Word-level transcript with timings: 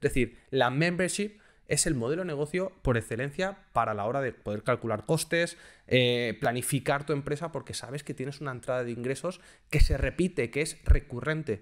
Es 0.00 0.12
decir, 0.12 0.38
la 0.50 0.70
membership 0.70 1.38
es 1.66 1.86
el 1.86 1.94
modelo 1.94 2.22
de 2.22 2.26
negocio 2.26 2.72
por 2.82 2.96
excelencia 2.96 3.58
para 3.72 3.94
la 3.94 4.06
hora 4.06 4.20
de 4.20 4.32
poder 4.32 4.62
calcular 4.62 5.04
costes, 5.04 5.58
eh, 5.86 6.36
planificar 6.40 7.04
tu 7.04 7.12
empresa, 7.12 7.52
porque 7.52 7.74
sabes 7.74 8.02
que 8.02 8.14
tienes 8.14 8.40
una 8.40 8.52
entrada 8.52 8.84
de 8.84 8.90
ingresos 8.90 9.40
que 9.70 9.80
se 9.80 9.98
repite, 9.98 10.50
que 10.50 10.62
es 10.62 10.82
recurrente. 10.84 11.60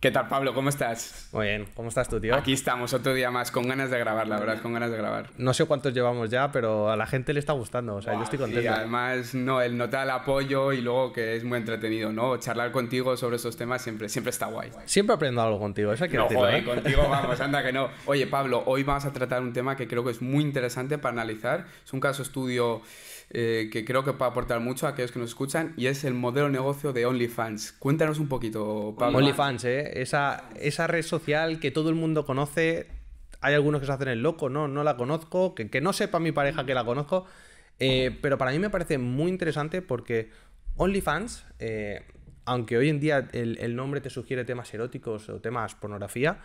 ¿Qué 0.00 0.12
tal, 0.12 0.28
Pablo? 0.28 0.54
¿Cómo 0.54 0.68
estás? 0.68 1.28
Muy 1.32 1.46
bien, 1.46 1.66
¿cómo 1.74 1.88
estás 1.88 2.08
tú, 2.08 2.20
tío? 2.20 2.36
Aquí 2.36 2.52
estamos, 2.52 2.94
otro 2.94 3.14
día 3.14 3.32
más, 3.32 3.50
con 3.50 3.66
ganas 3.66 3.90
de 3.90 3.98
grabar, 3.98 4.28
la 4.28 4.38
verdad, 4.38 4.62
con 4.62 4.72
ganas 4.72 4.92
de 4.92 4.96
grabar. 4.96 5.30
No 5.38 5.52
sé 5.52 5.64
cuántos 5.64 5.92
llevamos 5.92 6.30
ya, 6.30 6.52
pero 6.52 6.88
a 6.88 6.96
la 6.96 7.04
gente 7.04 7.32
le 7.32 7.40
está 7.40 7.52
gustando, 7.52 7.96
o 7.96 8.00
sea, 8.00 8.14
yo 8.14 8.22
estoy 8.22 8.38
contento. 8.38 8.62
Y 8.62 8.68
además, 8.68 9.34
no, 9.34 9.60
el 9.60 9.76
notar 9.76 10.04
el 10.04 10.10
apoyo 10.10 10.72
y 10.72 10.82
luego 10.82 11.12
que 11.12 11.34
es 11.34 11.42
muy 11.42 11.58
entretenido, 11.58 12.12
¿no? 12.12 12.36
Charlar 12.36 12.70
contigo 12.70 13.16
sobre 13.16 13.36
esos 13.36 13.56
temas 13.56 13.82
siempre, 13.82 14.08
siempre 14.08 14.30
está 14.30 14.46
guay. 14.46 14.70
Siempre 14.84 15.16
aprendo 15.16 15.42
algo 15.42 15.58
contigo, 15.58 15.92
eso 15.92 16.04
hay 16.04 16.10
que 16.10 16.16
no, 16.16 16.22
decirlo, 16.22 16.42
joder, 16.42 16.54
¿eh? 16.54 16.64
contigo 16.64 17.02
vamos, 17.10 17.40
anda 17.40 17.64
que 17.64 17.72
no. 17.72 17.88
Oye, 18.06 18.28
Pablo, 18.28 18.62
hoy 18.66 18.84
vamos 18.84 19.04
a 19.04 19.12
tratar 19.12 19.42
un 19.42 19.52
tema 19.52 19.74
que 19.74 19.88
creo 19.88 20.04
que 20.04 20.12
es 20.12 20.22
muy 20.22 20.44
interesante 20.44 20.98
para 20.98 21.14
analizar. 21.14 21.66
Es 21.84 21.92
un 21.92 21.98
caso 21.98 22.22
estudio 22.22 22.82
eh, 23.30 23.68
que 23.70 23.84
creo 23.84 24.04
que 24.04 24.14
puede 24.14 24.30
aportar 24.30 24.58
mucho 24.60 24.86
a 24.86 24.90
aquellos 24.90 25.12
que 25.12 25.18
nos 25.18 25.28
escuchan 25.28 25.74
y 25.76 25.86
es 25.86 26.04
el 26.04 26.14
modelo 26.14 26.46
de 26.46 26.52
negocio 26.52 26.94
de 26.94 27.04
OnlyFans. 27.04 27.72
Cuéntanos 27.72 28.18
un 28.20 28.28
poquito, 28.28 28.94
Pablo. 28.98 29.18
OnlyFans, 29.18 29.64
¿eh? 29.64 29.87
Esa, 29.94 30.48
esa 30.60 30.86
red 30.86 31.02
social 31.02 31.60
que 31.60 31.70
todo 31.70 31.88
el 31.88 31.94
mundo 31.94 32.24
conoce. 32.24 32.86
Hay 33.40 33.54
algunos 33.54 33.80
que 33.80 33.86
se 33.86 33.92
hacen 33.92 34.08
el 34.08 34.22
loco, 34.22 34.48
no, 34.48 34.66
no 34.66 34.82
la 34.82 34.96
conozco, 34.96 35.54
que, 35.54 35.70
que 35.70 35.80
no 35.80 35.92
sepa 35.92 36.18
mi 36.18 36.32
pareja 36.32 36.66
que 36.66 36.74
la 36.74 36.84
conozco. 36.84 37.26
Eh, 37.78 38.16
pero 38.20 38.38
para 38.38 38.50
mí 38.50 38.58
me 38.58 38.70
parece 38.70 38.98
muy 38.98 39.30
interesante 39.30 39.82
porque 39.82 40.30
OnlyFans, 40.76 41.44
eh, 41.60 42.02
aunque 42.44 42.76
hoy 42.76 42.88
en 42.88 42.98
día 42.98 43.28
el, 43.32 43.58
el, 43.58 43.76
nombre 43.76 44.00
te 44.00 44.10
sugiere 44.10 44.44
temas 44.44 44.72
eróticos 44.74 45.28
o 45.28 45.40
temas 45.40 45.76
pornografía, 45.76 46.40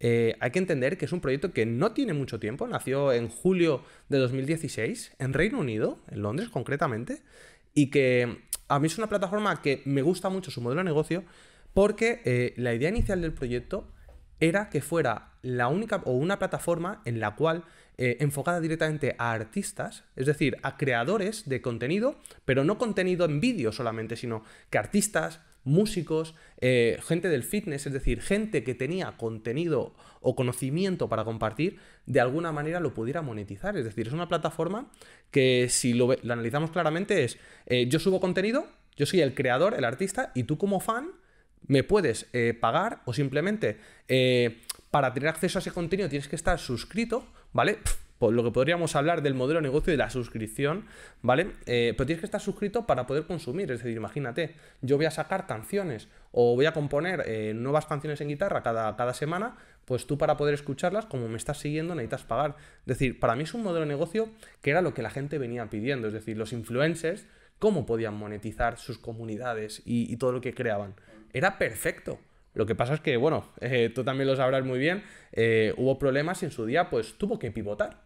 eh, 0.00 0.36
hay 0.40 0.50
que 0.50 0.58
entender 0.60 0.96
que 0.96 1.06
es 1.06 1.12
un 1.12 1.20
proyecto 1.20 1.52
que 1.52 1.66
no 1.66 1.92
tiene 1.92 2.12
mucho 2.12 2.38
tiempo, 2.38 2.66
nació 2.68 3.12
en 3.12 3.28
julio 3.28 3.82
de 4.08 4.18
2016 4.18 5.16
en 5.18 5.32
Reino 5.32 5.58
Unido, 5.58 5.98
en 6.08 6.22
Londres 6.22 6.48
concretamente, 6.48 7.22
y 7.74 7.90
que 7.90 8.42
a 8.68 8.78
mí 8.78 8.86
es 8.86 8.98
una 8.98 9.08
plataforma 9.08 9.60
que 9.60 9.82
me 9.84 10.02
gusta 10.02 10.28
mucho 10.28 10.50
su 10.50 10.60
modelo 10.60 10.80
de 10.80 10.84
negocio 10.84 11.24
porque 11.74 12.22
eh, 12.24 12.54
la 12.56 12.74
idea 12.74 12.88
inicial 12.88 13.20
del 13.20 13.32
proyecto 13.32 13.88
era 14.40 14.68
que 14.68 14.80
fuera 14.80 15.32
la 15.42 15.68
única 15.68 16.02
o 16.04 16.12
una 16.12 16.38
plataforma 16.38 17.02
en 17.04 17.20
la 17.20 17.34
cual 17.34 17.64
eh, 17.96 18.16
enfocada 18.20 18.60
directamente 18.60 19.16
a 19.18 19.32
artistas, 19.32 20.04
es 20.16 20.26
decir, 20.26 20.56
a 20.62 20.76
creadores 20.76 21.48
de 21.48 21.60
contenido, 21.60 22.16
pero 22.44 22.64
no 22.64 22.78
contenido 22.78 23.24
en 23.24 23.40
vídeo 23.40 23.72
solamente, 23.72 24.16
sino 24.16 24.44
que 24.70 24.78
artistas, 24.78 25.40
músicos, 25.64 26.34
eh, 26.60 26.98
gente 27.02 27.28
del 27.28 27.42
fitness, 27.42 27.86
es 27.86 27.92
decir, 27.92 28.22
gente 28.22 28.62
que 28.62 28.74
tenía 28.74 29.16
contenido 29.16 29.94
o 30.20 30.36
conocimiento 30.36 31.08
para 31.08 31.24
compartir, 31.24 31.78
de 32.06 32.20
alguna 32.20 32.52
manera 32.52 32.80
lo 32.80 32.94
pudiera 32.94 33.20
monetizar. 33.22 33.76
Es 33.76 33.84
decir, 33.84 34.06
es 34.06 34.12
una 34.12 34.28
plataforma 34.28 34.90
que 35.30 35.68
si 35.68 35.92
lo, 35.92 36.12
analizamos 36.12 36.70
claramente 36.70 37.24
es, 37.24 37.38
yo 37.88 37.98
subo 37.98 38.20
contenido, 38.20 38.66
yo 38.96 39.06
soy 39.06 39.20
el 39.20 39.34
creador, 39.34 39.74
el 39.74 39.84
artista, 39.84 40.32
y 40.34 40.44
tú 40.44 40.56
como 40.56 40.80
fan 40.80 41.10
me 41.66 41.84
puedes 41.84 42.26
eh, 42.32 42.56
pagar 42.58 43.00
o 43.04 43.12
simplemente 43.12 43.78
eh, 44.08 44.62
para 44.90 45.12
tener 45.12 45.28
acceso 45.28 45.58
a 45.58 45.60
ese 45.60 45.70
contenido 45.70 46.08
tienes 46.08 46.28
que 46.28 46.36
estar 46.36 46.58
suscrito, 46.58 47.26
¿vale? 47.52 47.78
Por 48.18 48.32
lo 48.32 48.42
que 48.42 48.50
podríamos 48.50 48.96
hablar 48.96 49.22
del 49.22 49.34
modelo 49.34 49.60
de 49.60 49.68
negocio 49.68 49.92
de 49.92 49.96
la 49.96 50.10
suscripción, 50.10 50.86
¿vale? 51.22 51.52
Eh, 51.66 51.94
pero 51.96 52.06
tienes 52.06 52.20
que 52.20 52.26
estar 52.26 52.40
suscrito 52.40 52.84
para 52.84 53.06
poder 53.06 53.26
consumir. 53.26 53.70
Es 53.70 53.82
decir, 53.82 53.96
imagínate, 53.96 54.54
yo 54.80 54.96
voy 54.96 55.06
a 55.06 55.10
sacar 55.12 55.46
canciones 55.46 56.08
o 56.32 56.56
voy 56.56 56.66
a 56.66 56.72
componer 56.72 57.54
nuevas 57.54 57.86
canciones 57.86 58.20
en 58.20 58.28
guitarra 58.28 58.62
cada, 58.62 58.96
cada 58.96 59.14
semana, 59.14 59.56
pues 59.84 60.06
tú 60.06 60.18
para 60.18 60.36
poder 60.36 60.52
escucharlas, 60.52 61.06
como 61.06 61.28
me 61.28 61.36
estás 61.36 61.60
siguiendo, 61.60 61.94
necesitas 61.94 62.24
pagar. 62.24 62.56
Es 62.80 62.86
decir, 62.86 63.20
para 63.20 63.36
mí 63.36 63.44
es 63.44 63.54
un 63.54 63.62
modelo 63.62 63.86
de 63.86 63.86
negocio 63.86 64.28
que 64.62 64.70
era 64.70 64.82
lo 64.82 64.92
que 64.92 65.02
la 65.02 65.10
gente 65.10 65.38
venía 65.38 65.70
pidiendo. 65.70 66.08
Es 66.08 66.12
decir, 66.12 66.36
los 66.36 66.52
influencers, 66.52 67.24
cómo 67.58 67.86
podían 67.86 68.14
monetizar 68.14 68.78
sus 68.78 68.98
comunidades 68.98 69.80
y, 69.86 70.12
y 70.12 70.16
todo 70.16 70.32
lo 70.32 70.40
que 70.40 70.52
creaban. 70.52 70.94
Era 71.32 71.58
perfecto. 71.58 72.18
Lo 72.54 72.66
que 72.66 72.74
pasa 72.74 72.94
es 72.94 73.00
que, 73.00 73.16
bueno, 73.16 73.44
eh, 73.60 73.90
tú 73.94 74.02
también 74.04 74.26
lo 74.28 74.34
sabrás 74.34 74.64
muy 74.64 74.78
bien, 74.78 75.04
eh, 75.32 75.72
hubo 75.76 75.98
problemas 75.98 76.42
y 76.42 76.46
en 76.46 76.50
su 76.50 76.66
día 76.66 76.90
pues 76.90 77.16
tuvo 77.16 77.38
que 77.38 77.52
pivotar. 77.52 78.02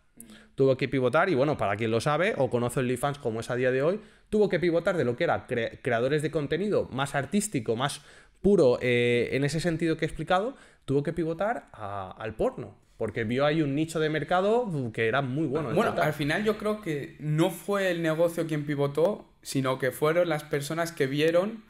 Tuvo 0.54 0.76
que 0.76 0.88
pivotar 0.88 1.30
y 1.30 1.34
bueno, 1.34 1.56
para 1.56 1.76
quien 1.76 1.90
lo 1.90 2.00
sabe 2.00 2.34
o 2.36 2.50
conoce 2.50 2.80
OnlyFans 2.80 3.18
como 3.18 3.40
es 3.40 3.50
a 3.50 3.56
día 3.56 3.70
de 3.70 3.82
hoy, 3.82 4.00
tuvo 4.28 4.50
que 4.50 4.60
pivotar 4.60 4.96
de 4.96 5.04
lo 5.04 5.16
que 5.16 5.24
era 5.24 5.46
cre 5.46 5.80
creadores 5.80 6.20
de 6.20 6.30
contenido 6.30 6.86
más 6.92 7.14
artístico, 7.14 7.76
más 7.76 8.02
puro 8.42 8.78
eh, 8.82 9.30
en 9.32 9.44
ese 9.44 9.60
sentido 9.60 9.96
que 9.96 10.04
he 10.04 10.08
explicado, 10.08 10.54
tuvo 10.84 11.02
que 11.02 11.14
pivotar 11.14 11.68
a, 11.72 12.10
al 12.10 12.34
porno. 12.34 12.76
Porque 12.98 13.24
vio 13.24 13.46
ahí 13.46 13.62
un 13.62 13.74
nicho 13.74 13.98
de 13.98 14.10
mercado 14.10 14.70
que 14.92 15.08
era 15.08 15.22
muy 15.22 15.46
bueno. 15.46 15.72
Bueno, 15.72 15.94
al 16.00 16.12
final 16.12 16.44
yo 16.44 16.56
creo 16.58 16.82
que 16.82 17.16
no 17.18 17.50
fue 17.50 17.90
el 17.90 18.02
negocio 18.02 18.46
quien 18.46 18.64
pivotó, 18.64 19.24
sino 19.40 19.78
que 19.78 19.90
fueron 19.90 20.28
las 20.28 20.44
personas 20.44 20.92
que 20.92 21.06
vieron 21.06 21.64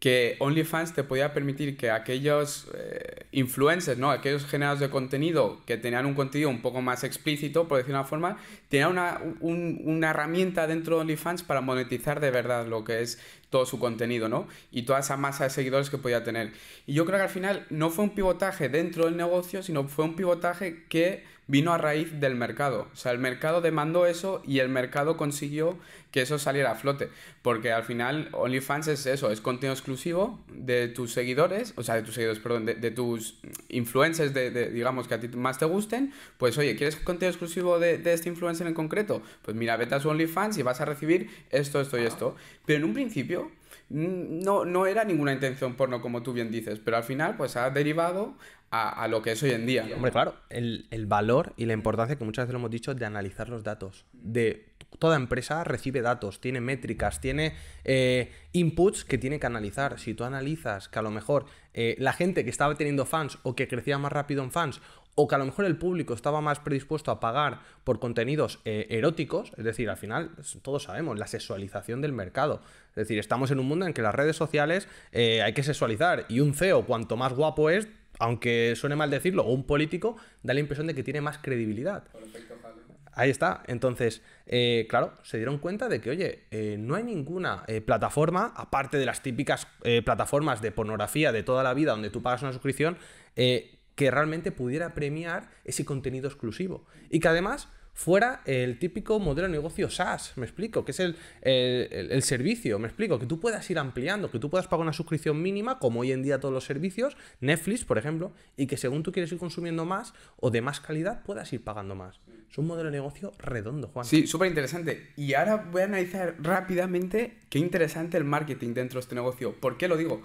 que 0.00 0.36
OnlyFans 0.38 0.94
te 0.94 1.04
podía 1.04 1.34
permitir 1.34 1.76
que 1.76 1.90
aquellos 1.90 2.68
eh, 2.74 3.26
influencers, 3.32 3.98
¿no? 3.98 4.10
aquellos 4.10 4.46
generados 4.46 4.80
de 4.80 4.88
contenido 4.88 5.60
que 5.66 5.76
tenían 5.76 6.06
un 6.06 6.14
contenido 6.14 6.48
un 6.48 6.62
poco 6.62 6.80
más 6.80 7.04
explícito, 7.04 7.68
por 7.68 7.76
decir 7.76 7.94
una 7.94 8.04
forma, 8.04 8.38
tenían 8.70 8.92
una, 8.92 9.20
un, 9.40 9.82
una 9.84 10.10
herramienta 10.10 10.66
dentro 10.66 10.96
de 10.96 11.02
OnlyFans 11.02 11.42
para 11.42 11.60
monetizar 11.60 12.18
de 12.18 12.30
verdad 12.30 12.66
lo 12.66 12.82
que 12.82 13.02
es 13.02 13.20
todo 13.50 13.66
su 13.66 13.78
contenido, 13.78 14.30
¿no? 14.30 14.48
Y 14.72 14.82
toda 14.82 15.00
esa 15.00 15.18
masa 15.18 15.44
de 15.44 15.50
seguidores 15.50 15.90
que 15.90 15.98
podía 15.98 16.24
tener. 16.24 16.52
Y 16.86 16.94
yo 16.94 17.04
creo 17.04 17.18
que 17.18 17.24
al 17.24 17.28
final 17.28 17.66
no 17.68 17.90
fue 17.90 18.04
un 18.04 18.14
pivotaje 18.14 18.70
dentro 18.70 19.04
del 19.04 19.18
negocio, 19.18 19.62
sino 19.62 19.86
fue 19.86 20.06
un 20.06 20.16
pivotaje 20.16 20.84
que 20.88 21.24
vino 21.50 21.72
a 21.72 21.78
raíz 21.78 22.20
del 22.20 22.36
mercado. 22.36 22.86
O 22.92 22.96
sea, 22.96 23.10
el 23.12 23.18
mercado 23.18 23.60
demandó 23.60 24.06
eso 24.06 24.40
y 24.46 24.60
el 24.60 24.68
mercado 24.68 25.16
consiguió 25.16 25.78
que 26.12 26.22
eso 26.22 26.38
saliera 26.38 26.70
a 26.70 26.74
flote. 26.76 27.10
Porque 27.42 27.72
al 27.72 27.82
final 27.82 28.28
OnlyFans 28.32 28.88
es 28.88 29.06
eso, 29.06 29.30
es 29.30 29.40
contenido 29.40 29.72
exclusivo 29.72 30.38
de 30.48 30.88
tus 30.88 31.12
seguidores, 31.12 31.74
o 31.76 31.82
sea, 31.82 31.96
de 31.96 32.02
tus 32.02 32.14
seguidores, 32.14 32.40
perdón, 32.40 32.66
de, 32.66 32.90
tus 32.90 33.40
influencers, 33.68 34.32
de, 34.32 34.50
de, 34.50 34.70
digamos, 34.70 35.08
que 35.08 35.14
a 35.14 35.20
ti 35.20 35.28
más 35.28 35.58
te 35.58 35.64
gusten. 35.64 36.12
Pues 36.38 36.56
oye, 36.56 36.76
¿quieres 36.76 36.96
contenido 36.96 37.30
exclusivo 37.30 37.80
de, 37.80 37.98
de 37.98 38.12
este 38.12 38.28
influencer 38.28 38.66
en 38.66 38.74
concreto? 38.74 39.22
Pues 39.42 39.56
mira, 39.56 39.76
vete 39.76 39.96
a 39.96 40.00
su 40.00 40.08
OnlyFans 40.08 40.56
y 40.58 40.62
vas 40.62 40.80
a 40.80 40.84
recibir 40.84 41.30
esto, 41.50 41.80
esto 41.80 41.98
y 41.98 42.04
esto. 42.04 42.36
Pero 42.64 42.78
en 42.78 42.84
un 42.84 42.94
principio 42.94 43.50
no, 43.90 44.64
no 44.64 44.86
era 44.86 45.04
ninguna 45.04 45.32
intención 45.32 45.74
porno, 45.74 46.00
como 46.00 46.22
tú 46.22 46.32
bien 46.32 46.50
dices, 46.50 46.78
pero 46.78 46.96
al 46.96 47.02
final 47.02 47.36
pues 47.36 47.56
ha 47.56 47.68
derivado 47.70 48.34
a, 48.70 49.02
a 49.02 49.08
lo 49.08 49.20
que 49.20 49.32
es 49.32 49.42
hoy 49.42 49.50
en 49.50 49.66
día. 49.66 49.86
Hombre, 49.94 50.12
claro, 50.12 50.34
el, 50.48 50.86
el, 50.90 51.06
valor 51.06 51.52
y 51.56 51.66
la 51.66 51.72
importancia 51.72 52.16
que 52.16 52.24
muchas 52.24 52.44
veces 52.44 52.52
lo 52.52 52.58
hemos 52.60 52.70
dicho 52.70 52.94
de 52.94 53.04
analizar 53.04 53.48
los 53.48 53.64
datos. 53.64 54.06
De 54.12 54.70
toda 54.98 55.16
empresa 55.16 55.64
recibe 55.64 56.02
datos, 56.02 56.40
tiene 56.40 56.60
métricas, 56.60 57.20
tiene 57.20 57.54
eh, 57.84 58.32
inputs 58.52 59.04
que 59.04 59.18
tiene 59.18 59.40
que 59.40 59.46
analizar. 59.46 59.98
Si 59.98 60.14
tú 60.14 60.24
analizas 60.24 60.88
que 60.88 60.98
a 60.98 61.02
lo 61.02 61.10
mejor 61.10 61.46
eh, 61.74 61.96
la 61.98 62.12
gente 62.12 62.44
que 62.44 62.50
estaba 62.50 62.74
teniendo 62.76 63.06
fans 63.06 63.38
o 63.42 63.56
que 63.56 63.68
crecía 63.68 63.98
más 63.98 64.12
rápido 64.12 64.42
en 64.42 64.52
fans 64.52 64.80
o 65.14 65.28
que 65.28 65.34
a 65.34 65.38
lo 65.38 65.44
mejor 65.44 65.64
el 65.64 65.76
público 65.76 66.14
estaba 66.14 66.40
más 66.40 66.60
predispuesto 66.60 67.10
a 67.10 67.20
pagar 67.20 67.60
por 67.84 67.98
contenidos 67.98 68.60
eh, 68.64 68.86
eróticos, 68.90 69.52
es 69.56 69.64
decir, 69.64 69.90
al 69.90 69.96
final 69.96 70.30
todos 70.62 70.84
sabemos 70.84 71.18
la 71.18 71.26
sexualización 71.26 72.00
del 72.00 72.12
mercado. 72.12 72.62
Es 72.90 72.96
decir, 72.96 73.18
estamos 73.18 73.50
en 73.50 73.58
un 73.58 73.66
mundo 73.66 73.86
en 73.86 73.92
que 73.92 74.02
las 74.02 74.14
redes 74.14 74.36
sociales 74.36 74.88
eh, 75.12 75.42
hay 75.42 75.52
que 75.52 75.62
sexualizar 75.62 76.26
y 76.28 76.40
un 76.40 76.54
CEO 76.54 76.84
cuanto 76.86 77.16
más 77.16 77.32
guapo 77.32 77.70
es, 77.70 77.88
aunque 78.18 78.74
suene 78.76 78.96
mal 78.96 79.10
decirlo, 79.10 79.44
o 79.44 79.52
un 79.52 79.64
político, 79.64 80.16
da 80.42 80.54
la 80.54 80.60
impresión 80.60 80.86
de 80.86 80.94
que 80.94 81.02
tiene 81.02 81.20
más 81.20 81.38
credibilidad. 81.38 82.04
Perfecto, 82.04 82.54
vale. 82.62 82.76
Ahí 83.12 83.30
está. 83.30 83.62
Entonces, 83.66 84.22
eh, 84.46 84.86
claro, 84.88 85.14
se 85.22 85.36
dieron 85.36 85.58
cuenta 85.58 85.88
de 85.88 86.00
que, 86.00 86.10
oye, 86.10 86.44
eh, 86.50 86.76
no 86.78 86.94
hay 86.94 87.02
ninguna 87.02 87.64
eh, 87.66 87.80
plataforma, 87.80 88.52
aparte 88.56 88.98
de 88.98 89.06
las 89.06 89.22
típicas 89.22 89.66
plataformas 90.04 90.62
de 90.62 90.70
pornografía 90.72 91.32
de 91.32 91.42
toda 91.42 91.62
la 91.62 91.74
vida 91.74 91.92
donde 91.92 92.10
tú 92.10 92.22
pagas 92.22 92.42
una 92.42 92.52
suscripción, 92.52 92.96
eh, 93.36 93.76
que 93.94 94.10
realmente 94.10 94.50
pudiera 94.50 94.94
premiar 94.94 95.50
ese 95.64 95.84
contenido 95.84 96.28
exclusivo. 96.28 96.86
Y 97.10 97.20
que 97.20 97.28
además 97.28 97.68
fuera 98.00 98.40
el 98.46 98.78
típico 98.78 99.20
modelo 99.20 99.46
de 99.46 99.52
negocio 99.52 99.90
SaaS, 99.90 100.32
me 100.36 100.46
explico, 100.46 100.86
que 100.86 100.92
es 100.92 101.00
el, 101.00 101.16
el, 101.42 102.22
servicio, 102.22 102.78
me 102.78 102.88
explico, 102.88 103.18
que 103.18 103.26
tú 103.26 103.38
puedas 103.38 103.68
ir 103.68 103.78
ampliando, 103.78 104.30
que 104.30 104.38
tú 104.38 104.48
puedas 104.48 104.66
pagar 104.68 104.84
una 104.84 104.94
suscripción 104.94 105.42
mínima, 105.42 105.78
como 105.78 106.00
hoy 106.00 106.12
en 106.12 106.22
día 106.22 106.40
todos 106.40 106.54
los 106.54 106.64
servicios, 106.64 107.18
Netflix, 107.40 107.84
por 107.84 107.98
ejemplo, 107.98 108.32
y 108.56 108.68
que 108.68 108.78
según 108.78 109.02
tú 109.02 109.12
quieres 109.12 109.30
ir 109.32 109.38
consumiendo 109.38 109.84
más 109.84 110.14
o 110.38 110.50
de 110.50 110.62
más 110.62 110.80
calidad, 110.80 111.22
puedas 111.24 111.52
ir 111.52 111.62
pagando 111.62 111.94
más. 111.94 112.20
Es 112.50 112.56
un 112.56 112.68
modelo 112.68 112.90
de 112.90 112.96
negocio 112.96 113.32
redondo, 113.38 113.88
Juan. 113.88 114.06
Sí, 114.06 114.26
súper 114.26 114.48
interesante. 114.48 115.10
Y 115.18 115.34
ahora 115.34 115.56
voy 115.70 115.82
a 115.82 115.84
analizar 115.84 116.36
rápidamente 116.40 117.36
qué 117.50 117.58
interesante 117.58 118.16
el 118.16 118.24
marketing 118.24 118.72
dentro 118.72 118.98
de 118.98 119.02
este 119.02 119.14
negocio. 119.14 119.54
¿Por 119.60 119.76
qué 119.76 119.88
lo 119.88 119.98
digo? 119.98 120.22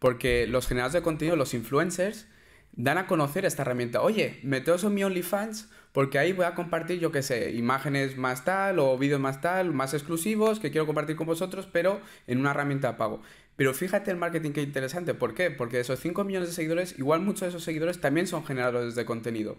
Porque 0.00 0.48
los 0.48 0.66
generadores 0.66 0.94
de 0.94 1.02
contenido, 1.02 1.36
los 1.36 1.54
influencers, 1.54 2.26
dan 2.72 2.98
a 2.98 3.06
conocer 3.06 3.44
esta 3.44 3.62
herramienta. 3.62 4.02
Oye, 4.02 4.40
meteos 4.42 4.84
en 4.84 4.94
mi 4.94 5.04
OnlyFans 5.04 5.68
porque 5.92 6.18
ahí 6.18 6.32
voy 6.32 6.46
a 6.46 6.54
compartir, 6.54 6.98
yo 6.98 7.12
qué 7.12 7.22
sé, 7.22 7.52
imágenes 7.52 8.16
más 8.16 8.44
tal 8.44 8.78
o 8.78 8.96
vídeos 8.96 9.20
más 9.20 9.42
tal, 9.42 9.74
más 9.74 9.92
exclusivos 9.92 10.58
que 10.58 10.70
quiero 10.70 10.86
compartir 10.86 11.16
con 11.16 11.26
vosotros, 11.26 11.68
pero 11.70 12.00
en 12.26 12.38
una 12.38 12.50
herramienta 12.52 12.92
de 12.92 12.98
pago. 12.98 13.20
Pero 13.56 13.74
fíjate 13.74 14.10
el 14.10 14.16
marketing 14.16 14.52
que 14.52 14.62
interesante. 14.62 15.12
¿Por 15.12 15.34
qué? 15.34 15.50
Porque 15.50 15.76
de 15.76 15.82
esos 15.82 16.00
5 16.00 16.24
millones 16.24 16.48
de 16.48 16.54
seguidores, 16.54 16.98
igual 16.98 17.20
muchos 17.20 17.42
de 17.42 17.48
esos 17.48 17.64
seguidores 17.64 18.00
también 18.00 18.26
son 18.26 18.44
generadores 18.46 18.94
de 18.94 19.04
contenido. 19.04 19.58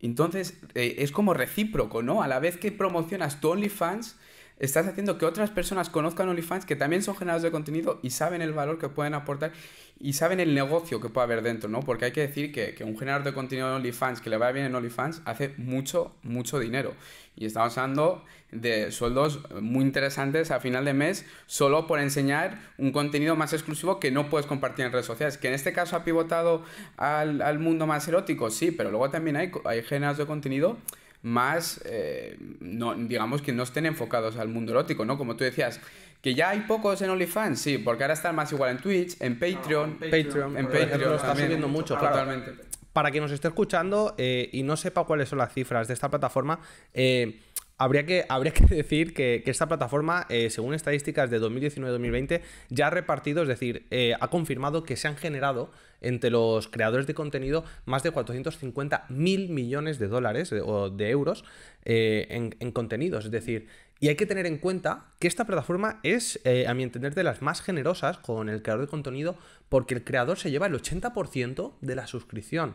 Entonces, 0.00 0.58
eh, 0.74 0.96
es 0.98 1.10
como 1.12 1.32
recíproco, 1.32 2.02
¿no? 2.02 2.22
A 2.22 2.28
la 2.28 2.38
vez 2.38 2.58
que 2.58 2.70
promocionas 2.70 3.40
tu 3.40 3.50
OnlyFans, 3.50 4.18
estás 4.58 4.86
haciendo 4.86 5.18
que 5.18 5.26
otras 5.26 5.50
personas 5.50 5.90
conozcan 5.90 6.28
OnlyFans 6.28 6.64
que 6.64 6.76
también 6.76 7.02
son 7.02 7.16
generadores 7.16 7.42
de 7.42 7.50
contenido 7.50 7.98
y 8.02 8.10
saben 8.10 8.42
el 8.42 8.52
valor 8.52 8.78
que 8.78 8.88
pueden 8.88 9.14
aportar 9.14 9.52
y 9.98 10.14
saben 10.14 10.40
el 10.40 10.54
negocio 10.54 11.00
que 11.00 11.08
puede 11.08 11.24
haber 11.24 11.42
dentro, 11.42 11.68
¿no? 11.68 11.80
Porque 11.80 12.06
hay 12.06 12.12
que 12.12 12.22
decir 12.22 12.52
que, 12.52 12.74
un 12.84 12.98
generador 12.98 13.24
de 13.24 13.32
contenido 13.32 13.68
de 13.68 13.74
OnlyFans 13.74 14.20
que 14.20 14.30
le 14.30 14.36
vaya 14.36 14.52
bien 14.52 14.66
en 14.66 14.74
OnlyFans 14.74 15.22
hace 15.24 15.54
mucho, 15.58 16.14
mucho 16.22 16.58
dinero. 16.58 16.94
Y 17.36 17.46
estamos 17.46 17.78
hablando 17.78 18.24
de 18.50 18.90
sueldos 18.90 19.40
muy 19.60 19.84
interesantes 19.84 20.50
a 20.50 20.60
final 20.60 20.84
de 20.84 20.92
mes 20.92 21.24
solo 21.46 21.86
por 21.86 22.00
enseñar 22.00 22.58
un 22.78 22.92
contenido 22.92 23.36
más 23.36 23.52
exclusivo 23.52 24.00
que 24.00 24.10
no 24.10 24.28
puedes 24.28 24.46
compartir 24.46 24.84
en 24.84 24.92
redes 24.92 25.06
sociales. 25.06 25.38
Que 25.38 25.48
en 25.48 25.54
este 25.54 25.72
caso 25.72 25.96
ha 25.96 26.04
pivotado 26.04 26.64
al, 26.96 27.58
mundo 27.60 27.86
más 27.86 28.06
erótico, 28.08 28.50
sí, 28.50 28.72
pero 28.72 28.90
luego 28.90 29.08
también 29.10 29.36
hay, 29.36 29.52
hay 29.64 29.82
generadores 29.82 30.18
de 30.18 30.26
contenido 30.26 30.78
más, 31.22 31.80
eh, 31.84 32.36
no, 32.60 32.94
digamos 32.94 33.42
que 33.42 33.52
no 33.52 33.62
estén 33.62 33.86
enfocados 33.86 34.36
al 34.36 34.48
mundo 34.48 34.72
erótico, 34.72 35.04
¿no? 35.04 35.16
Como 35.16 35.36
tú 35.36 35.44
decías, 35.44 35.80
que 36.20 36.34
ya 36.34 36.50
hay 36.50 36.60
pocos 36.60 37.00
en 37.02 37.10
OnlyFans, 37.10 37.60
sí, 37.60 37.78
porque 37.78 38.04
ahora 38.04 38.14
están 38.14 38.34
más 38.34 38.52
igual 38.52 38.72
en 38.72 38.78
Twitch, 38.78 39.16
en 39.20 39.38
Patreon. 39.38 39.98
en 40.00 40.10
Patreon, 40.10 40.56
en 40.56 40.66
Patreon, 40.66 41.14
está 41.14 41.34
subiendo 41.34 41.68
mucho. 41.68 41.96
Totalmente. 41.96 42.52
Para 42.92 43.10
quien 43.10 43.22
nos 43.22 43.32
esté 43.32 43.48
escuchando 43.48 44.14
eh, 44.18 44.50
y 44.52 44.62
no 44.62 44.76
sepa 44.76 45.04
cuáles 45.04 45.28
son 45.28 45.38
las 45.38 45.52
cifras 45.52 45.88
de 45.88 45.94
esta 45.94 46.10
plataforma, 46.10 46.60
eh, 46.92 47.40
Habría 47.78 48.06
que, 48.06 48.24
habría 48.28 48.52
que 48.52 48.64
decir 48.74 49.14
que, 49.14 49.42
esta 49.46 49.66
plataforma, 49.66 50.26
eh, 50.28 50.50
según 50.50 50.74
estadísticas 50.74 51.30
de 51.30 51.40
2019-2020, 51.40 52.40
ya 52.68 52.86
ha 52.86 52.90
repartido, 52.90 53.42
es 53.42 53.48
decir, 53.48 53.86
eh, 53.90 54.14
ha 54.20 54.28
confirmado 54.28 54.84
que 54.84 54.96
se 54.96 55.08
han 55.08 55.16
generado 55.16 55.70
entre 56.00 56.30
los 56.30 56.68
creadores 56.68 57.06
de 57.06 57.14
contenido 57.14 57.64
más 57.84 58.02
de 58.02 58.10
450 58.10 59.06
mil 59.08 59.48
millones 59.48 59.98
de 59.98 60.08
dólares 60.08 60.52
o 60.52 60.90
de 60.90 61.10
euros 61.10 61.44
eh, 61.84 62.26
en, 62.30 62.56
en 62.58 62.72
contenidos. 62.72 63.26
Es 63.26 63.30
decir, 63.30 63.68
y 64.00 64.08
hay 64.08 64.16
que 64.16 64.26
tener 64.26 64.46
en 64.46 64.58
cuenta 64.58 65.12
que 65.20 65.28
esta 65.28 65.44
plataforma 65.44 66.00
es, 66.02 66.40
a 66.66 66.74
mi 66.74 66.82
entender, 66.82 67.14
de 67.14 67.22
las 67.22 67.40
más 67.40 67.62
generosas 67.62 68.18
con 68.18 68.48
el 68.48 68.60
creador 68.60 68.86
de 68.86 68.90
contenido 68.90 69.36
porque 69.68 69.94
el 69.94 70.02
creador 70.02 70.38
se 70.38 70.50
lleva 70.50 70.66
el 70.66 70.74
80% 70.74 71.74
de 71.80 71.94
la 71.94 72.08
suscripción. 72.08 72.74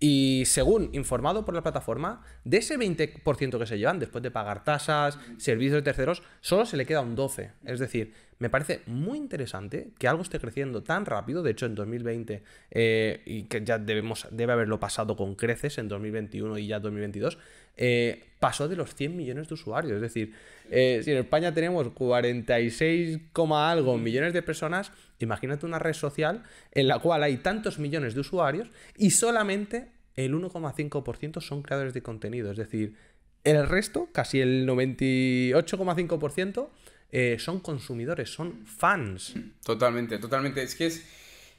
Y 0.00 0.44
según 0.46 0.90
informado 0.92 1.44
por 1.44 1.54
la 1.54 1.62
plataforma, 1.62 2.22
de 2.44 2.58
ese 2.58 2.78
20% 2.78 3.58
que 3.58 3.66
se 3.66 3.78
llevan 3.78 3.98
después 3.98 4.22
de 4.22 4.30
pagar 4.30 4.62
tasas, 4.62 5.18
servicios 5.38 5.74
de 5.74 5.82
terceros, 5.82 6.22
solo 6.40 6.66
se 6.66 6.76
le 6.76 6.86
queda 6.86 7.00
un 7.00 7.16
12%. 7.16 7.50
Es 7.64 7.80
decir, 7.80 8.12
me 8.38 8.50
parece 8.50 8.82
muy 8.86 9.18
interesante 9.18 9.90
que 9.98 10.06
algo 10.06 10.22
esté 10.22 10.38
creciendo 10.38 10.82
tan 10.84 11.04
rápido. 11.04 11.42
De 11.42 11.50
hecho, 11.50 11.66
en 11.66 11.74
2020, 11.74 12.42
eh, 12.70 13.22
y 13.26 13.44
que 13.44 13.64
ya 13.64 13.78
debemos, 13.78 14.28
debe 14.30 14.52
haberlo 14.52 14.78
pasado 14.78 15.16
con 15.16 15.34
creces 15.34 15.78
en 15.78 15.88
2021 15.88 16.58
y 16.58 16.68
ya 16.68 16.78
2022, 16.78 17.38
eh, 17.76 18.24
pasó 18.38 18.68
de 18.68 18.76
los 18.76 18.94
100 18.94 19.16
millones 19.16 19.48
de 19.48 19.54
usuarios. 19.54 19.94
Es 19.94 20.00
decir, 20.00 20.32
eh, 20.70 21.00
si 21.04 21.10
en 21.10 21.18
España 21.18 21.52
tenemos 21.52 21.88
46, 21.90 23.18
algo 23.52 23.98
millones 23.98 24.32
de 24.32 24.42
personas, 24.42 24.92
imagínate 25.18 25.66
una 25.66 25.78
red 25.78 25.94
social 25.94 26.44
en 26.72 26.88
la 26.88 26.98
cual 26.98 27.22
hay 27.22 27.36
tantos 27.38 27.78
millones 27.78 28.14
de 28.14 28.20
usuarios 28.20 28.70
y 28.96 29.10
solamente 29.10 29.88
el 30.14 30.34
1,5% 30.34 31.40
son 31.40 31.62
creadores 31.62 31.94
de 31.94 32.02
contenido. 32.02 32.50
Es 32.50 32.56
decir, 32.56 32.94
el 33.44 33.68
resto, 33.68 34.08
casi 34.12 34.40
el 34.40 34.66
98,5%, 34.66 36.70
eh, 37.10 37.36
son 37.38 37.60
consumidores, 37.60 38.30
son 38.30 38.66
fans. 38.66 39.34
Totalmente, 39.64 40.18
totalmente. 40.18 40.62
Es 40.62 40.74
que 40.74 40.86
es, 40.86 41.04